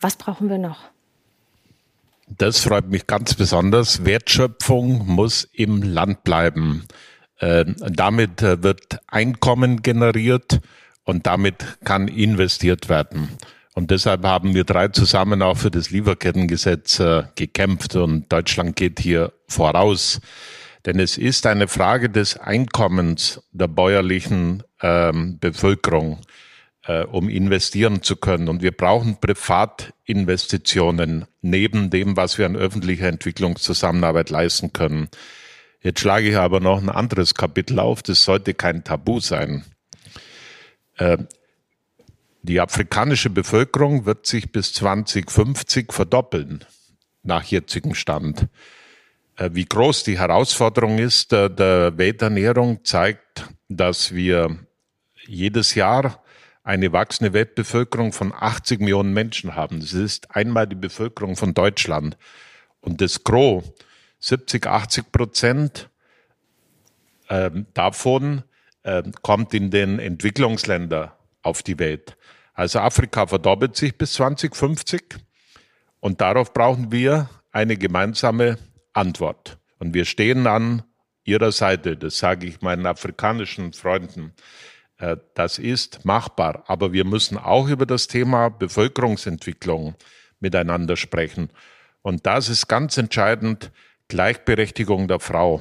Was 0.00 0.16
brauchen 0.16 0.48
wir 0.48 0.58
noch? 0.58 0.78
Das 2.28 2.60
freut 2.60 2.88
mich 2.90 3.06
ganz 3.06 3.34
besonders. 3.34 4.04
Wertschöpfung 4.04 5.06
muss 5.06 5.48
im 5.52 5.82
Land 5.82 6.22
bleiben. 6.22 6.84
Äh, 7.38 7.64
damit 7.78 8.42
äh, 8.42 8.62
wird 8.62 9.00
Einkommen 9.08 9.82
generiert 9.82 10.60
und 11.06 11.26
damit 11.26 11.64
kann 11.84 12.08
investiert 12.08 12.90
werden. 12.90 13.30
Und 13.74 13.90
deshalb 13.90 14.24
haben 14.24 14.54
wir 14.54 14.64
drei 14.64 14.88
zusammen 14.88 15.40
auch 15.40 15.56
für 15.56 15.70
das 15.70 15.88
Lieferkettengesetz 15.90 17.00
äh, 17.00 17.22
gekämpft 17.36 17.96
und 17.96 18.30
Deutschland 18.32 18.76
geht 18.76 19.00
hier 19.00 19.32
voraus. 19.48 20.20
Denn 20.84 20.98
es 20.98 21.16
ist 21.18 21.46
eine 21.46 21.68
Frage 21.68 22.10
des 22.10 22.38
Einkommens 22.38 23.40
der 23.52 23.68
bäuerlichen 23.68 24.62
ähm, 24.82 25.38
Bevölkerung, 25.40 26.18
äh, 26.86 27.04
um 27.04 27.28
investieren 27.28 28.02
zu 28.02 28.16
können. 28.16 28.48
Und 28.48 28.62
wir 28.62 28.72
brauchen 28.72 29.20
Privatinvestitionen 29.20 31.26
neben 31.42 31.90
dem, 31.90 32.16
was 32.16 32.38
wir 32.38 32.46
an 32.46 32.56
öffentlicher 32.56 33.08
Entwicklungszusammenarbeit 33.08 34.30
leisten 34.30 34.72
können. 34.72 35.08
Jetzt 35.82 36.00
schlage 36.00 36.30
ich 36.30 36.36
aber 36.36 36.60
noch 36.60 36.80
ein 36.80 36.88
anderes 36.88 37.34
Kapitel 37.34 37.78
auf. 37.78 38.02
Das 38.02 38.24
sollte 38.24 38.54
kein 38.54 38.84
Tabu 38.84 39.20
sein. 39.20 39.66
Äh, 40.96 41.18
die 42.42 42.60
afrikanische 42.60 43.30
Bevölkerung 43.30 44.06
wird 44.06 44.26
sich 44.26 44.52
bis 44.52 44.72
2050 44.74 45.92
verdoppeln, 45.92 46.64
nach 47.22 47.42
jetzigem 47.44 47.94
Stand. 47.94 48.48
Äh, 49.36 49.50
wie 49.52 49.64
groß 49.64 50.04
die 50.04 50.18
Herausforderung 50.18 50.98
ist 50.98 51.32
äh, 51.32 51.50
der 51.50 51.98
Welternährung 51.98 52.84
zeigt, 52.84 53.48
dass 53.68 54.14
wir 54.14 54.58
jedes 55.26 55.74
Jahr 55.74 56.22
eine 56.62 56.92
wachsende 56.92 57.32
Weltbevölkerung 57.32 58.12
von 58.12 58.32
80 58.32 58.80
Millionen 58.80 59.12
Menschen 59.12 59.54
haben. 59.54 59.80
Das 59.80 59.92
ist 59.92 60.34
einmal 60.34 60.66
die 60.66 60.74
Bevölkerung 60.76 61.36
von 61.36 61.54
Deutschland. 61.54 62.16
Und 62.80 63.00
das 63.00 63.22
Gros, 63.24 63.64
70, 64.20 64.66
80 64.66 65.12
Prozent 65.12 65.90
äh, 67.28 67.50
davon 67.74 68.42
äh, 68.86 69.02
kommt 69.22 69.52
in 69.52 69.70
den 69.70 69.98
Entwicklungsländern 69.98 71.10
auf 71.42 71.62
die 71.62 71.78
Welt. 71.78 72.16
Also 72.54 72.78
Afrika 72.78 73.26
verdoppelt 73.26 73.76
sich 73.76 73.98
bis 73.98 74.12
2050 74.14 75.02
und 76.00 76.20
darauf 76.20 76.54
brauchen 76.54 76.92
wir 76.92 77.28
eine 77.50 77.76
gemeinsame 77.76 78.58
Antwort. 78.92 79.58
Und 79.78 79.92
wir 79.92 80.04
stehen 80.04 80.46
an 80.46 80.84
Ihrer 81.24 81.50
Seite, 81.50 81.96
das 81.96 82.18
sage 82.18 82.46
ich 82.46 82.62
meinen 82.62 82.86
afrikanischen 82.86 83.72
Freunden. 83.72 84.32
Äh, 84.98 85.16
das 85.34 85.58
ist 85.58 86.04
machbar, 86.04 86.62
aber 86.68 86.92
wir 86.92 87.04
müssen 87.04 87.36
auch 87.38 87.68
über 87.68 87.86
das 87.86 88.06
Thema 88.06 88.50
Bevölkerungsentwicklung 88.50 89.96
miteinander 90.38 90.96
sprechen. 90.96 91.50
Und 92.02 92.24
das 92.24 92.48
ist 92.48 92.68
ganz 92.68 92.96
entscheidend, 92.98 93.72
Gleichberechtigung 94.06 95.08
der 95.08 95.18
Frau 95.18 95.60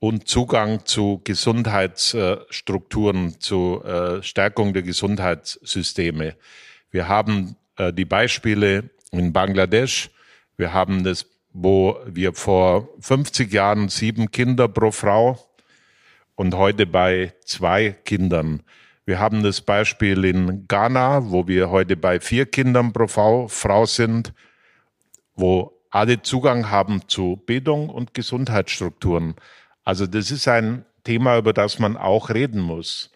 und 0.00 0.26
Zugang 0.26 0.84
zu 0.86 1.20
Gesundheitsstrukturen, 1.24 3.38
zu 3.38 3.84
äh, 3.84 4.22
Stärkung 4.22 4.72
der 4.72 4.82
Gesundheitssysteme. 4.82 6.36
Wir 6.90 7.06
haben 7.06 7.54
äh, 7.76 7.92
die 7.92 8.06
Beispiele 8.06 8.88
in 9.12 9.32
Bangladesch. 9.32 10.10
Wir 10.56 10.72
haben 10.72 11.04
das, 11.04 11.26
wo 11.52 11.98
wir 12.06 12.32
vor 12.32 12.88
50 13.00 13.52
Jahren 13.52 13.90
sieben 13.90 14.30
Kinder 14.30 14.68
pro 14.68 14.90
Frau 14.90 15.38
und 16.34 16.54
heute 16.54 16.86
bei 16.86 17.34
zwei 17.44 17.90
Kindern. 18.04 18.62
Wir 19.04 19.18
haben 19.18 19.42
das 19.42 19.60
Beispiel 19.60 20.24
in 20.24 20.66
Ghana, 20.66 21.30
wo 21.30 21.46
wir 21.46 21.68
heute 21.68 21.96
bei 21.96 22.20
vier 22.20 22.46
Kindern 22.46 22.94
pro 22.94 23.06
Frau, 23.06 23.48
Frau 23.48 23.84
sind, 23.84 24.32
wo 25.34 25.76
alle 25.90 26.22
Zugang 26.22 26.70
haben 26.70 27.02
zu 27.08 27.36
Bildung 27.44 27.90
und 27.90 28.14
Gesundheitsstrukturen. 28.14 29.34
Also 29.90 30.06
das 30.06 30.30
ist 30.30 30.46
ein 30.46 30.84
Thema, 31.02 31.36
über 31.36 31.52
das 31.52 31.80
man 31.80 31.96
auch 31.96 32.30
reden 32.30 32.60
muss. 32.60 33.10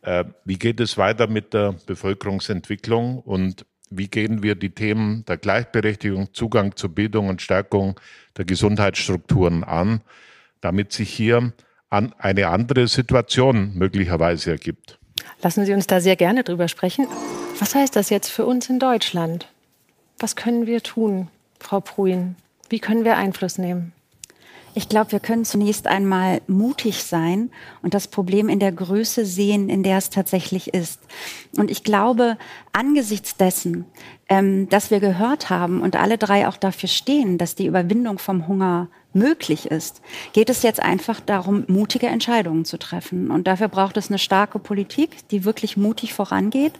Äh, 0.00 0.24
wie 0.46 0.56
geht 0.56 0.80
es 0.80 0.96
weiter 0.96 1.26
mit 1.26 1.52
der 1.52 1.74
Bevölkerungsentwicklung 1.84 3.18
und 3.18 3.66
wie 3.90 4.08
gehen 4.08 4.42
wir 4.42 4.54
die 4.54 4.70
Themen 4.70 5.26
der 5.26 5.36
Gleichberechtigung, 5.36 6.32
Zugang 6.32 6.76
zur 6.76 6.94
Bildung 6.94 7.28
und 7.28 7.42
Stärkung 7.42 8.00
der 8.38 8.46
Gesundheitsstrukturen 8.46 9.64
an, 9.64 10.00
damit 10.62 10.92
sich 10.92 11.10
hier 11.10 11.52
an 11.90 12.14
eine 12.16 12.48
andere 12.48 12.88
Situation 12.88 13.74
möglicherweise 13.74 14.52
ergibt. 14.52 14.98
Lassen 15.42 15.66
Sie 15.66 15.74
uns 15.74 15.86
da 15.86 16.00
sehr 16.00 16.16
gerne 16.16 16.42
drüber 16.42 16.68
sprechen. 16.68 17.06
Was 17.58 17.74
heißt 17.74 17.96
das 17.96 18.08
jetzt 18.08 18.30
für 18.30 18.46
uns 18.46 18.70
in 18.70 18.78
Deutschland? 18.78 19.46
Was 20.18 20.36
können 20.36 20.66
wir 20.66 20.82
tun, 20.82 21.28
Frau 21.60 21.80
Pruin? 21.80 22.36
Wie 22.70 22.78
können 22.78 23.04
wir 23.04 23.18
Einfluss 23.18 23.58
nehmen? 23.58 23.92
Ich 24.76 24.88
glaube, 24.88 25.12
wir 25.12 25.20
können 25.20 25.44
zunächst 25.44 25.86
einmal 25.86 26.40
mutig 26.48 27.04
sein 27.04 27.50
und 27.82 27.94
das 27.94 28.08
Problem 28.08 28.48
in 28.48 28.58
der 28.58 28.72
Größe 28.72 29.24
sehen, 29.24 29.68
in 29.68 29.84
der 29.84 29.98
es 29.98 30.10
tatsächlich 30.10 30.74
ist. 30.74 31.00
Und 31.56 31.70
ich 31.70 31.84
glaube, 31.84 32.36
angesichts 32.72 33.36
dessen, 33.36 33.84
ähm, 34.28 34.68
dass 34.68 34.90
wir 34.90 35.00
gehört 35.00 35.50
haben 35.50 35.80
und 35.80 35.96
alle 35.96 36.18
drei 36.18 36.48
auch 36.48 36.56
dafür 36.56 36.88
stehen, 36.88 37.38
dass 37.38 37.54
die 37.54 37.66
Überwindung 37.66 38.18
vom 38.18 38.48
Hunger 38.48 38.88
möglich 39.14 39.66
ist, 39.66 40.02
geht 40.32 40.50
es 40.50 40.62
jetzt 40.62 40.80
einfach 40.80 41.20
darum, 41.20 41.64
mutige 41.68 42.08
Entscheidungen 42.08 42.64
zu 42.64 42.78
treffen. 42.78 43.30
Und 43.30 43.46
dafür 43.46 43.68
braucht 43.68 43.96
es 43.96 44.08
eine 44.08 44.18
starke 44.18 44.58
Politik, 44.58 45.28
die 45.28 45.44
wirklich 45.44 45.76
mutig 45.76 46.12
vorangeht. 46.12 46.72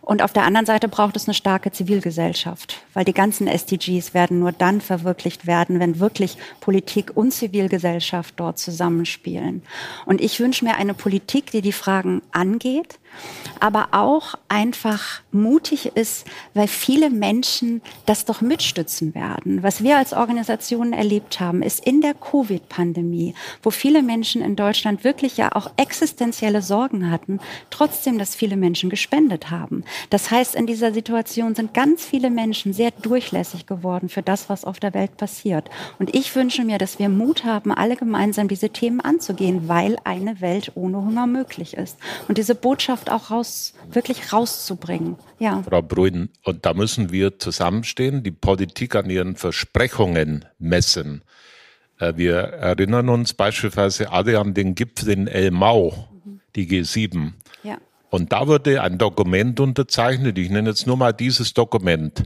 Und 0.00 0.22
auf 0.22 0.32
der 0.32 0.44
anderen 0.44 0.66
Seite 0.66 0.88
braucht 0.88 1.16
es 1.16 1.28
eine 1.28 1.34
starke 1.34 1.72
Zivilgesellschaft, 1.72 2.82
weil 2.94 3.04
die 3.04 3.12
ganzen 3.12 3.46
SDGs 3.46 4.14
werden 4.14 4.38
nur 4.38 4.52
dann 4.52 4.80
verwirklicht 4.80 5.46
werden, 5.46 5.78
wenn 5.78 6.00
wirklich 6.00 6.36
Politik 6.60 7.12
und 7.14 7.32
Zivilgesellschaft 7.32 8.34
dort 8.36 8.58
zusammenspielen. 8.58 9.62
Und 10.06 10.20
ich 10.20 10.40
wünsche 10.40 10.64
mir 10.64 10.76
eine 10.76 10.94
Politik, 10.94 11.50
die 11.50 11.62
die 11.62 11.72
Fragen 11.72 12.22
angeht, 12.32 12.98
aber 13.60 13.88
auch 13.92 14.34
einfach 14.48 15.22
mutig 15.32 15.96
ist, 15.96 16.26
weil 16.54 16.68
viele 16.84 17.08
Menschen 17.08 17.80
das 18.04 18.26
doch 18.26 18.42
mitstützen 18.42 19.14
werden. 19.14 19.62
Was 19.62 19.82
wir 19.82 19.96
als 19.96 20.12
Organisationen 20.12 20.92
erlebt 20.92 21.40
haben, 21.40 21.62
ist 21.62 21.82
in 21.86 22.02
der 22.02 22.12
Covid-Pandemie, 22.12 23.34
wo 23.62 23.70
viele 23.70 24.02
Menschen 24.02 24.42
in 24.42 24.54
Deutschland 24.54 25.02
wirklich 25.02 25.38
ja 25.38 25.52
auch 25.52 25.70
existenzielle 25.78 26.60
Sorgen 26.60 27.10
hatten, 27.10 27.40
trotzdem, 27.70 28.18
dass 28.18 28.34
viele 28.34 28.56
Menschen 28.56 28.90
gespendet 28.90 29.50
haben. 29.50 29.84
Das 30.10 30.30
heißt, 30.30 30.54
in 30.54 30.66
dieser 30.66 30.92
Situation 30.92 31.54
sind 31.54 31.72
ganz 31.72 32.04
viele 32.04 32.28
Menschen 32.28 32.74
sehr 32.74 32.90
durchlässig 32.90 33.66
geworden 33.66 34.10
für 34.10 34.22
das, 34.22 34.50
was 34.50 34.66
auf 34.66 34.78
der 34.78 34.92
Welt 34.92 35.16
passiert. 35.16 35.70
Und 35.98 36.14
ich 36.14 36.36
wünsche 36.36 36.64
mir, 36.64 36.76
dass 36.76 36.98
wir 36.98 37.08
Mut 37.08 37.44
haben, 37.44 37.72
alle 37.72 37.96
gemeinsam 37.96 38.46
diese 38.46 38.68
Themen 38.68 39.00
anzugehen, 39.00 39.68
weil 39.68 39.96
eine 40.04 40.42
Welt 40.42 40.72
ohne 40.74 40.98
Hunger 40.98 41.26
möglich 41.26 41.78
ist. 41.78 41.96
Und 42.28 42.36
diese 42.36 42.54
Botschaft 42.54 43.10
auch 43.10 43.30
raus, 43.30 43.72
wirklich 43.90 44.34
rauszubringen. 44.34 45.16
Ja. 45.38 45.62
Frau 45.62 45.82
Brüden, 45.82 46.30
und 46.44 46.64
da 46.64 46.74
müssen 46.74 47.10
wir 47.10 47.38
zusammenstehen, 47.38 48.22
die 48.22 48.30
Politik 48.30 48.94
an 48.94 49.10
ihren 49.10 49.36
Versprechungen 49.36 50.44
messen. 50.58 51.22
Äh, 51.98 52.14
wir 52.16 52.36
erinnern 52.36 53.08
uns 53.08 53.34
beispielsweise 53.34 54.10
alle 54.10 54.38
an 54.38 54.54
den 54.54 54.74
Gipfel 54.74 55.10
in 55.10 55.26
El 55.26 55.50
Mau, 55.50 56.08
die 56.54 56.66
G7. 56.66 57.32
Ja. 57.62 57.78
Und 58.10 58.32
da 58.32 58.46
wurde 58.46 58.82
ein 58.82 58.98
Dokument 58.98 59.58
unterzeichnet, 59.60 60.38
ich 60.38 60.50
nenne 60.50 60.70
jetzt 60.70 60.86
nur 60.86 60.96
mal 60.96 61.12
dieses 61.12 61.54
Dokument. 61.54 62.24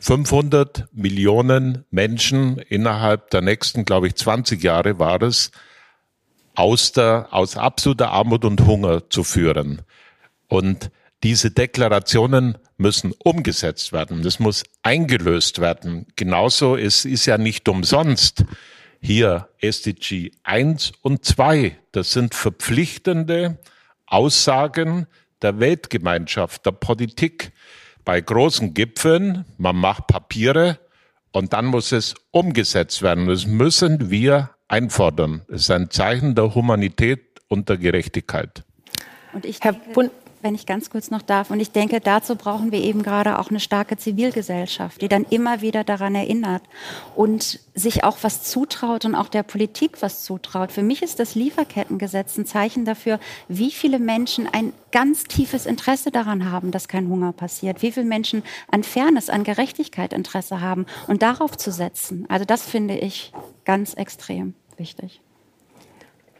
500 0.00 0.78
äh, 0.78 0.82
Millionen 0.92 1.84
Menschen 1.90 2.58
innerhalb 2.58 3.30
der 3.30 3.40
nächsten, 3.40 3.86
glaube 3.86 4.06
ich, 4.08 4.14
20 4.14 4.62
Jahre 4.62 4.98
war 4.98 5.22
es, 5.22 5.50
aus 6.54 6.92
der, 6.92 7.28
aus 7.30 7.56
absoluter 7.56 8.10
Armut 8.10 8.44
und 8.44 8.66
Hunger 8.66 9.08
zu 9.08 9.24
führen. 9.24 9.82
Und 10.48 10.90
diese 11.22 11.50
Deklarationen 11.50 12.58
müssen 12.76 13.12
umgesetzt 13.24 13.92
werden. 13.92 14.22
Das 14.22 14.38
muss 14.38 14.64
eingelöst 14.82 15.60
werden. 15.60 16.06
Genauso 16.16 16.76
es 16.76 17.04
ist 17.04 17.26
ja 17.26 17.38
nicht 17.38 17.68
umsonst 17.68 18.44
hier 19.00 19.48
SDG 19.60 20.30
1 20.42 20.92
und 21.02 21.24
2. 21.24 21.76
Das 21.92 22.12
sind 22.12 22.34
verpflichtende 22.34 23.58
Aussagen 24.06 25.06
der 25.42 25.60
Weltgemeinschaft, 25.60 26.66
der 26.66 26.72
Politik. 26.72 27.52
Bei 28.04 28.20
großen 28.20 28.74
Gipfeln, 28.74 29.44
man 29.58 29.76
macht 29.76 30.06
Papiere 30.06 30.78
und 31.32 31.52
dann 31.52 31.66
muss 31.66 31.92
es 31.92 32.14
umgesetzt 32.30 33.02
werden. 33.02 33.26
Das 33.26 33.46
müssen 33.46 34.10
wir 34.10 34.50
einfordern. 34.68 35.42
Es 35.48 35.62
ist 35.62 35.70
ein 35.70 35.90
Zeichen 35.90 36.34
der 36.34 36.54
Humanität 36.54 37.40
und 37.48 37.68
der 37.68 37.78
Gerechtigkeit. 37.78 38.64
Und 39.32 39.44
ich 39.44 39.60
Herr 39.60 39.72
denke, 39.72 40.10
wenn 40.46 40.54
ich 40.54 40.64
ganz 40.64 40.90
kurz 40.90 41.10
noch 41.10 41.22
darf, 41.22 41.50
und 41.50 41.58
ich 41.58 41.72
denke, 41.72 41.98
dazu 41.98 42.36
brauchen 42.36 42.70
wir 42.70 42.78
eben 42.78 43.02
gerade 43.02 43.40
auch 43.40 43.50
eine 43.50 43.58
starke 43.58 43.96
Zivilgesellschaft, 43.96 45.02
die 45.02 45.08
dann 45.08 45.24
immer 45.28 45.60
wieder 45.60 45.82
daran 45.82 46.14
erinnert 46.14 46.62
und 47.16 47.58
sich 47.74 48.04
auch 48.04 48.18
was 48.22 48.44
zutraut 48.44 49.04
und 49.04 49.16
auch 49.16 49.26
der 49.26 49.42
Politik 49.42 50.02
was 50.02 50.22
zutraut. 50.22 50.70
Für 50.70 50.84
mich 50.84 51.02
ist 51.02 51.18
das 51.18 51.34
Lieferkettengesetz 51.34 52.38
ein 52.38 52.46
Zeichen 52.46 52.84
dafür, 52.84 53.18
wie 53.48 53.72
viele 53.72 53.98
Menschen 53.98 54.46
ein 54.46 54.72
ganz 54.92 55.24
tiefes 55.24 55.66
Interesse 55.66 56.12
daran 56.12 56.48
haben, 56.48 56.70
dass 56.70 56.86
kein 56.86 57.08
Hunger 57.08 57.32
passiert, 57.32 57.82
wie 57.82 57.90
viele 57.90 58.06
Menschen 58.06 58.44
an 58.70 58.84
Fairness, 58.84 59.28
an 59.28 59.42
Gerechtigkeit 59.42 60.12
Interesse 60.12 60.60
haben 60.60 60.86
und 61.08 61.22
darauf 61.22 61.56
zu 61.56 61.72
setzen. 61.72 62.24
Also 62.28 62.44
das 62.44 62.62
finde 62.62 62.96
ich 62.96 63.32
ganz 63.64 63.94
extrem 63.94 64.54
wichtig. 64.76 65.20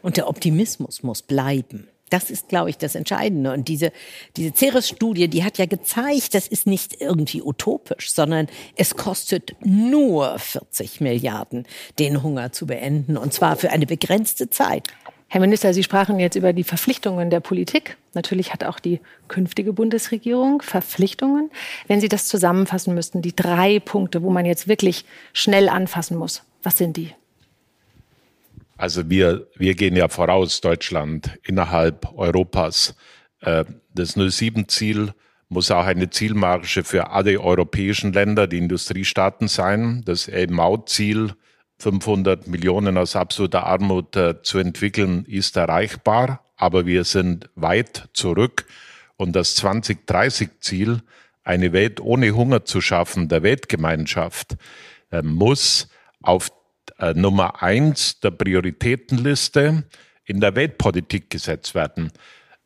Und 0.01 0.15
der 0.15 0.29
Optimismus 0.29 1.03
muss 1.03 1.21
bleiben. 1.21 1.89
Das 2.09 2.29
ist, 2.29 2.47
glaube 2.47 2.69
ich, 2.69 2.77
das 2.77 2.95
Entscheidende. 2.95 3.51
Und 3.51 3.67
diese, 3.67 3.91
diese 4.37 4.53
Ceres-Studie, 4.53 5.27
die 5.27 5.43
hat 5.43 5.57
ja 5.57 5.65
gezeigt, 5.65 6.33
das 6.33 6.47
ist 6.47 6.67
nicht 6.67 7.01
irgendwie 7.01 7.41
utopisch, 7.41 8.13
sondern 8.13 8.47
es 8.75 8.95
kostet 8.95 9.55
nur 9.63 10.39
40 10.39 11.01
Milliarden, 11.01 11.65
den 11.99 12.23
Hunger 12.23 12.51
zu 12.51 12.65
beenden. 12.67 13.17
Und 13.17 13.33
zwar 13.33 13.57
für 13.57 13.71
eine 13.71 13.85
begrenzte 13.85 14.49
Zeit. 14.49 14.87
Herr 15.29 15.41
Minister, 15.41 15.73
Sie 15.73 15.83
sprachen 15.83 16.19
jetzt 16.19 16.35
über 16.37 16.53
die 16.53 16.63
Verpflichtungen 16.63 17.29
der 17.29 17.41
Politik. 17.41 17.97
Natürlich 18.13 18.53
hat 18.53 18.63
auch 18.63 18.79
die 18.79 19.01
künftige 19.27 19.73
Bundesregierung 19.73 20.61
Verpflichtungen. 20.61 21.51
Wenn 21.87 21.99
Sie 21.99 22.07
das 22.07 22.27
zusammenfassen 22.27 22.93
müssten, 22.93 23.21
die 23.21 23.35
drei 23.35 23.81
Punkte, 23.81 24.23
wo 24.23 24.29
man 24.29 24.45
jetzt 24.45 24.69
wirklich 24.69 25.03
schnell 25.33 25.67
anfassen 25.67 26.15
muss, 26.15 26.43
was 26.63 26.77
sind 26.77 26.95
die? 26.95 27.13
Also 28.77 29.09
wir, 29.09 29.47
wir 29.55 29.73
gehen 29.73 29.95
ja 29.95 30.07
voraus, 30.07 30.61
Deutschland, 30.61 31.37
innerhalb 31.43 32.13
Europas. 32.13 32.95
Äh, 33.41 33.65
das 33.93 34.15
07-Ziel 34.15 35.13
muss 35.49 35.71
auch 35.71 35.85
eine 35.85 36.09
Zielmarge 36.09 36.83
für 36.83 37.09
alle 37.09 37.41
europäischen 37.41 38.13
Länder, 38.13 38.47
die 38.47 38.59
Industriestaaten 38.59 39.47
sein. 39.47 40.03
Das 40.05 40.27
LMAU-Ziel, 40.27 41.33
500 41.79 42.47
Millionen 42.47 42.97
aus 42.97 43.15
absoluter 43.15 43.65
Armut 43.65 44.15
äh, 44.15 44.41
zu 44.41 44.59
entwickeln, 44.59 45.25
ist 45.25 45.57
erreichbar, 45.57 46.43
aber 46.55 46.85
wir 46.85 47.03
sind 47.03 47.49
weit 47.55 48.09
zurück. 48.13 48.67
Und 49.15 49.35
das 49.35 49.57
2030-Ziel, 49.57 51.01
eine 51.43 51.71
Welt 51.71 51.99
ohne 51.99 52.35
Hunger 52.35 52.65
zu 52.65 52.81
schaffen, 52.81 53.29
der 53.29 53.41
Weltgemeinschaft, 53.41 54.57
äh, 55.11 55.21
muss 55.23 55.87
auf 56.21 56.51
äh, 56.99 57.13
Nummer 57.13 57.61
eins 57.61 58.19
der 58.19 58.31
Prioritätenliste 58.31 59.83
in 60.25 60.41
der 60.41 60.55
Weltpolitik 60.55 61.29
gesetzt 61.29 61.75
werden. 61.75 62.11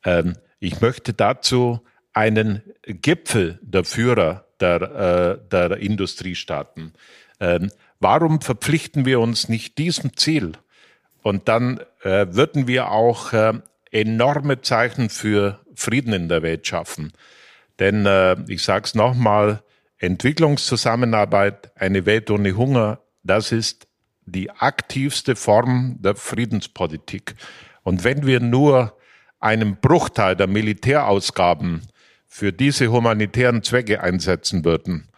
Ähm, 0.04 0.36
ich 0.60 0.82
möchte 0.82 1.13
dazu 1.13 1.82
einen 2.13 2.62
Gipfel 2.84 3.60
der 3.62 3.84
Führer 3.84 4.46
der, 4.60 4.82
äh, 4.82 5.50
der 5.50 5.78
Industriestaaten. 5.78 6.94
Ähm, 7.39 7.72
warum 8.00 8.41
verpflichten 8.41 9.06
wir 9.06 9.20
uns 9.20 9.50
nicht 9.50 9.78
diesem 9.78 10.15
Ziel? 10.17 10.54
Und 11.24 11.48
dann 11.48 11.80
äh, 12.04 12.28
würden 12.30 12.67
wir 12.67 12.91
auch 12.91 13.34
äh, 13.34 13.54
enorme 13.91 14.62
Zeichen 14.62 15.10
für 15.10 15.60
Frieden 15.76 16.13
in 16.13 16.30
der 16.30 16.41
Welt 16.41 16.65
schaffen. 16.65 17.13
Denn 17.80 18.06
äh, 18.06 18.38
ich 18.48 18.63
sage 18.63 18.86
es 18.86 18.96
nochmal, 18.96 19.63
Entwicklungszusammenarbeit, 19.98 21.72
eine 21.76 22.06
Welt 22.06 22.32
ohne 22.32 22.56
Hunger, 22.56 23.00
das 23.24 23.52
ist 23.52 23.88
die 24.32 24.50
aktivste 24.52 25.36
Form 25.36 25.98
der 26.00 26.15
Friedenspolitik. 26.15 27.36
Und 27.84 28.04
wenn 28.04 28.26
wir 28.26 28.39
nur 28.39 28.98
einen 29.39 29.78
Bruchteil 29.78 30.36
der 30.36 30.48
Militärausgaben 30.48 31.82
für 32.28 32.54
diese 32.54 32.91
humanitären 32.91 33.63
Zwecke 33.63 34.02
einsetzen 34.02 34.63
würden, 34.63 35.10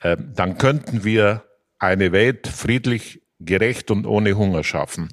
äh, 0.00 0.16
dann 0.34 0.58
könnten 0.58 1.04
wir 1.04 1.44
eine 1.78 2.12
Welt 2.12 2.48
friedlich, 2.48 3.22
gerecht 3.40 3.90
und 3.92 4.04
ohne 4.04 4.36
Hunger 4.36 4.64
schaffen. 4.64 5.10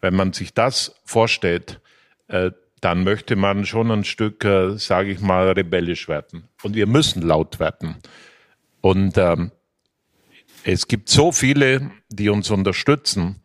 Wenn 0.00 0.14
man 0.14 0.32
sich 0.34 0.52
das 0.52 0.94
vorstellt, 1.04 1.80
äh, 2.28 2.50
dann 2.82 3.04
möchte 3.04 3.36
man 3.36 3.64
schon 3.64 3.90
ein 3.90 4.04
Stück, 4.04 4.44
äh, 4.44 4.76
sage 4.76 5.12
ich 5.12 5.20
mal, 5.20 5.52
rebellisch 5.52 6.08
werden. 6.08 6.48
Und 6.62 6.74
wir 6.74 6.86
müssen 6.86 7.22
laut 7.22 7.60
werden. 7.60 7.96
Und 8.80 9.16
ähm, 9.16 9.52
es 10.64 10.88
gibt 10.88 11.08
so 11.08 11.32
viele, 11.32 11.90
die 12.08 12.28
uns 12.28 12.50
unterstützen. 12.50 13.42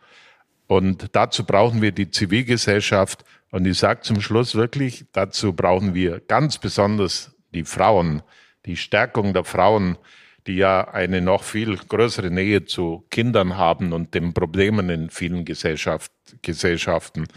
Und 0.67 1.15
dazu 1.15 1.45
brauchen 1.45 1.82
wir 1.82 1.91
die 1.91 2.11
Zivilgesellschaft. 2.11 3.24
Und 3.51 3.65
ich 3.65 3.78
sage 3.78 4.01
zum 4.01 4.22
Schluss 4.22 4.55
wirklich, 4.55 5.05
dazu 5.13 5.53
brauchen 5.53 5.93
wir 5.93 6.20
ganz 6.20 6.57
besonders 6.57 7.36
die 7.53 7.63
Frauen, 7.63 8.22
die 8.65 8.76
Stärkung 8.76 9.34
der 9.34 9.45
Frauen, 9.45 9.97
die 10.45 10.55
ja 10.55 10.88
eine 10.89 11.22
noch 11.22 11.43
viel 11.43 11.78
größere 11.78 12.30
Nähe 12.30 12.65
zu 12.65 13.05
Kindern 13.09 13.57
haben 13.57 13.93
und 13.93 14.13
den 14.13 14.34
Problemen 14.34 14.89
in 14.89 15.09
vielen 15.09 15.45
Gesellschaft, 15.45 16.11
Gesellschaften. 16.41 17.28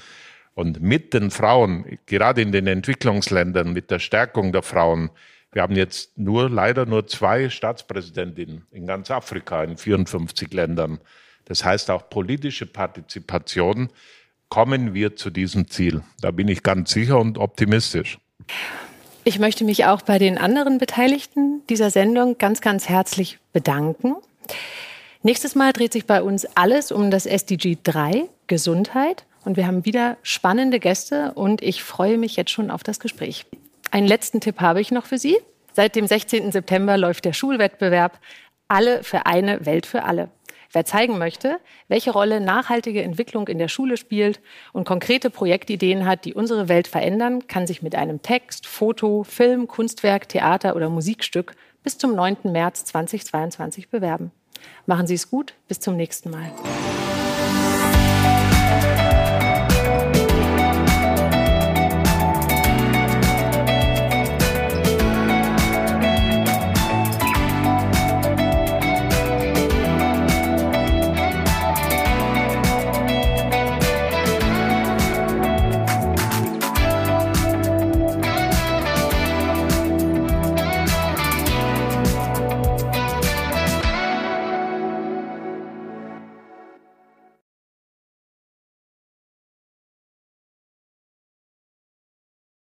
Und 0.54 0.82
mit 0.82 1.14
den 1.14 1.30
Frauen, 1.30 1.98
gerade 2.06 2.42
in 2.42 2.52
den 2.52 2.66
Entwicklungsländern, 2.66 3.72
mit 3.72 3.90
der 3.90 4.00
Stärkung 4.00 4.52
der 4.52 4.62
Frauen, 4.62 5.10
wir 5.52 5.62
haben 5.62 5.74
jetzt 5.74 6.16
nur 6.16 6.48
leider 6.48 6.86
nur 6.86 7.06
zwei 7.06 7.50
Staatspräsidentinnen 7.50 8.66
in 8.70 8.86
ganz 8.86 9.10
Afrika, 9.10 9.64
in 9.64 9.76
54 9.76 10.52
Ländern. 10.52 11.00
Das 11.46 11.64
heißt 11.64 11.90
auch 11.90 12.08
politische 12.08 12.66
Partizipation, 12.66 13.88
kommen 14.48 14.94
wir 14.94 15.16
zu 15.16 15.30
diesem 15.30 15.68
Ziel. 15.68 16.02
Da 16.20 16.30
bin 16.30 16.48
ich 16.48 16.62
ganz 16.62 16.92
sicher 16.92 17.18
und 17.18 17.38
optimistisch. 17.38 18.18
Ich 19.24 19.38
möchte 19.38 19.64
mich 19.64 19.84
auch 19.84 20.02
bei 20.02 20.18
den 20.18 20.38
anderen 20.38 20.78
Beteiligten 20.78 21.62
dieser 21.68 21.90
Sendung 21.90 22.38
ganz, 22.38 22.60
ganz 22.60 22.88
herzlich 22.88 23.38
bedanken. 23.52 24.14
Nächstes 25.22 25.54
Mal 25.54 25.72
dreht 25.72 25.92
sich 25.92 26.06
bei 26.06 26.22
uns 26.22 26.46
alles 26.56 26.90
um 26.92 27.10
das 27.10 27.26
SDG 27.26 27.76
3, 27.82 28.24
Gesundheit. 28.46 29.24
Und 29.44 29.56
wir 29.56 29.66
haben 29.66 29.84
wieder 29.84 30.16
spannende 30.22 30.80
Gäste 30.80 31.32
und 31.32 31.62
ich 31.62 31.82
freue 31.82 32.18
mich 32.18 32.36
jetzt 32.36 32.50
schon 32.50 32.70
auf 32.70 32.82
das 32.82 33.00
Gespräch. 33.00 33.46
Einen 33.90 34.06
letzten 34.06 34.40
Tipp 34.40 34.60
habe 34.60 34.80
ich 34.80 34.90
noch 34.90 35.06
für 35.06 35.18
Sie. 35.18 35.36
Seit 35.72 35.96
dem 35.96 36.06
16. 36.06 36.52
September 36.52 36.96
läuft 36.96 37.24
der 37.24 37.32
Schulwettbewerb 37.32 38.20
Alle 38.68 39.02
für 39.02 39.26
eine, 39.26 39.66
Welt 39.66 39.86
für 39.86 40.04
alle. 40.04 40.30
Wer 40.72 40.84
zeigen 40.84 41.18
möchte, 41.18 41.58
welche 41.88 42.12
Rolle 42.12 42.40
nachhaltige 42.40 43.02
Entwicklung 43.02 43.48
in 43.48 43.58
der 43.58 43.66
Schule 43.66 43.96
spielt 43.96 44.40
und 44.72 44.86
konkrete 44.86 45.28
Projektideen 45.28 46.06
hat, 46.06 46.24
die 46.24 46.34
unsere 46.34 46.68
Welt 46.68 46.86
verändern, 46.86 47.48
kann 47.48 47.66
sich 47.66 47.82
mit 47.82 47.96
einem 47.96 48.22
Text, 48.22 48.68
Foto, 48.68 49.24
Film, 49.24 49.66
Kunstwerk, 49.66 50.28
Theater 50.28 50.76
oder 50.76 50.88
Musikstück 50.88 51.56
bis 51.82 51.98
zum 51.98 52.14
9. 52.14 52.36
März 52.44 52.84
2022 52.84 53.88
bewerben. 53.88 54.30
Machen 54.86 55.08
Sie 55.08 55.14
es 55.14 55.28
gut, 55.28 55.54
bis 55.66 55.80
zum 55.80 55.96
nächsten 55.96 56.30
Mal. 56.30 56.52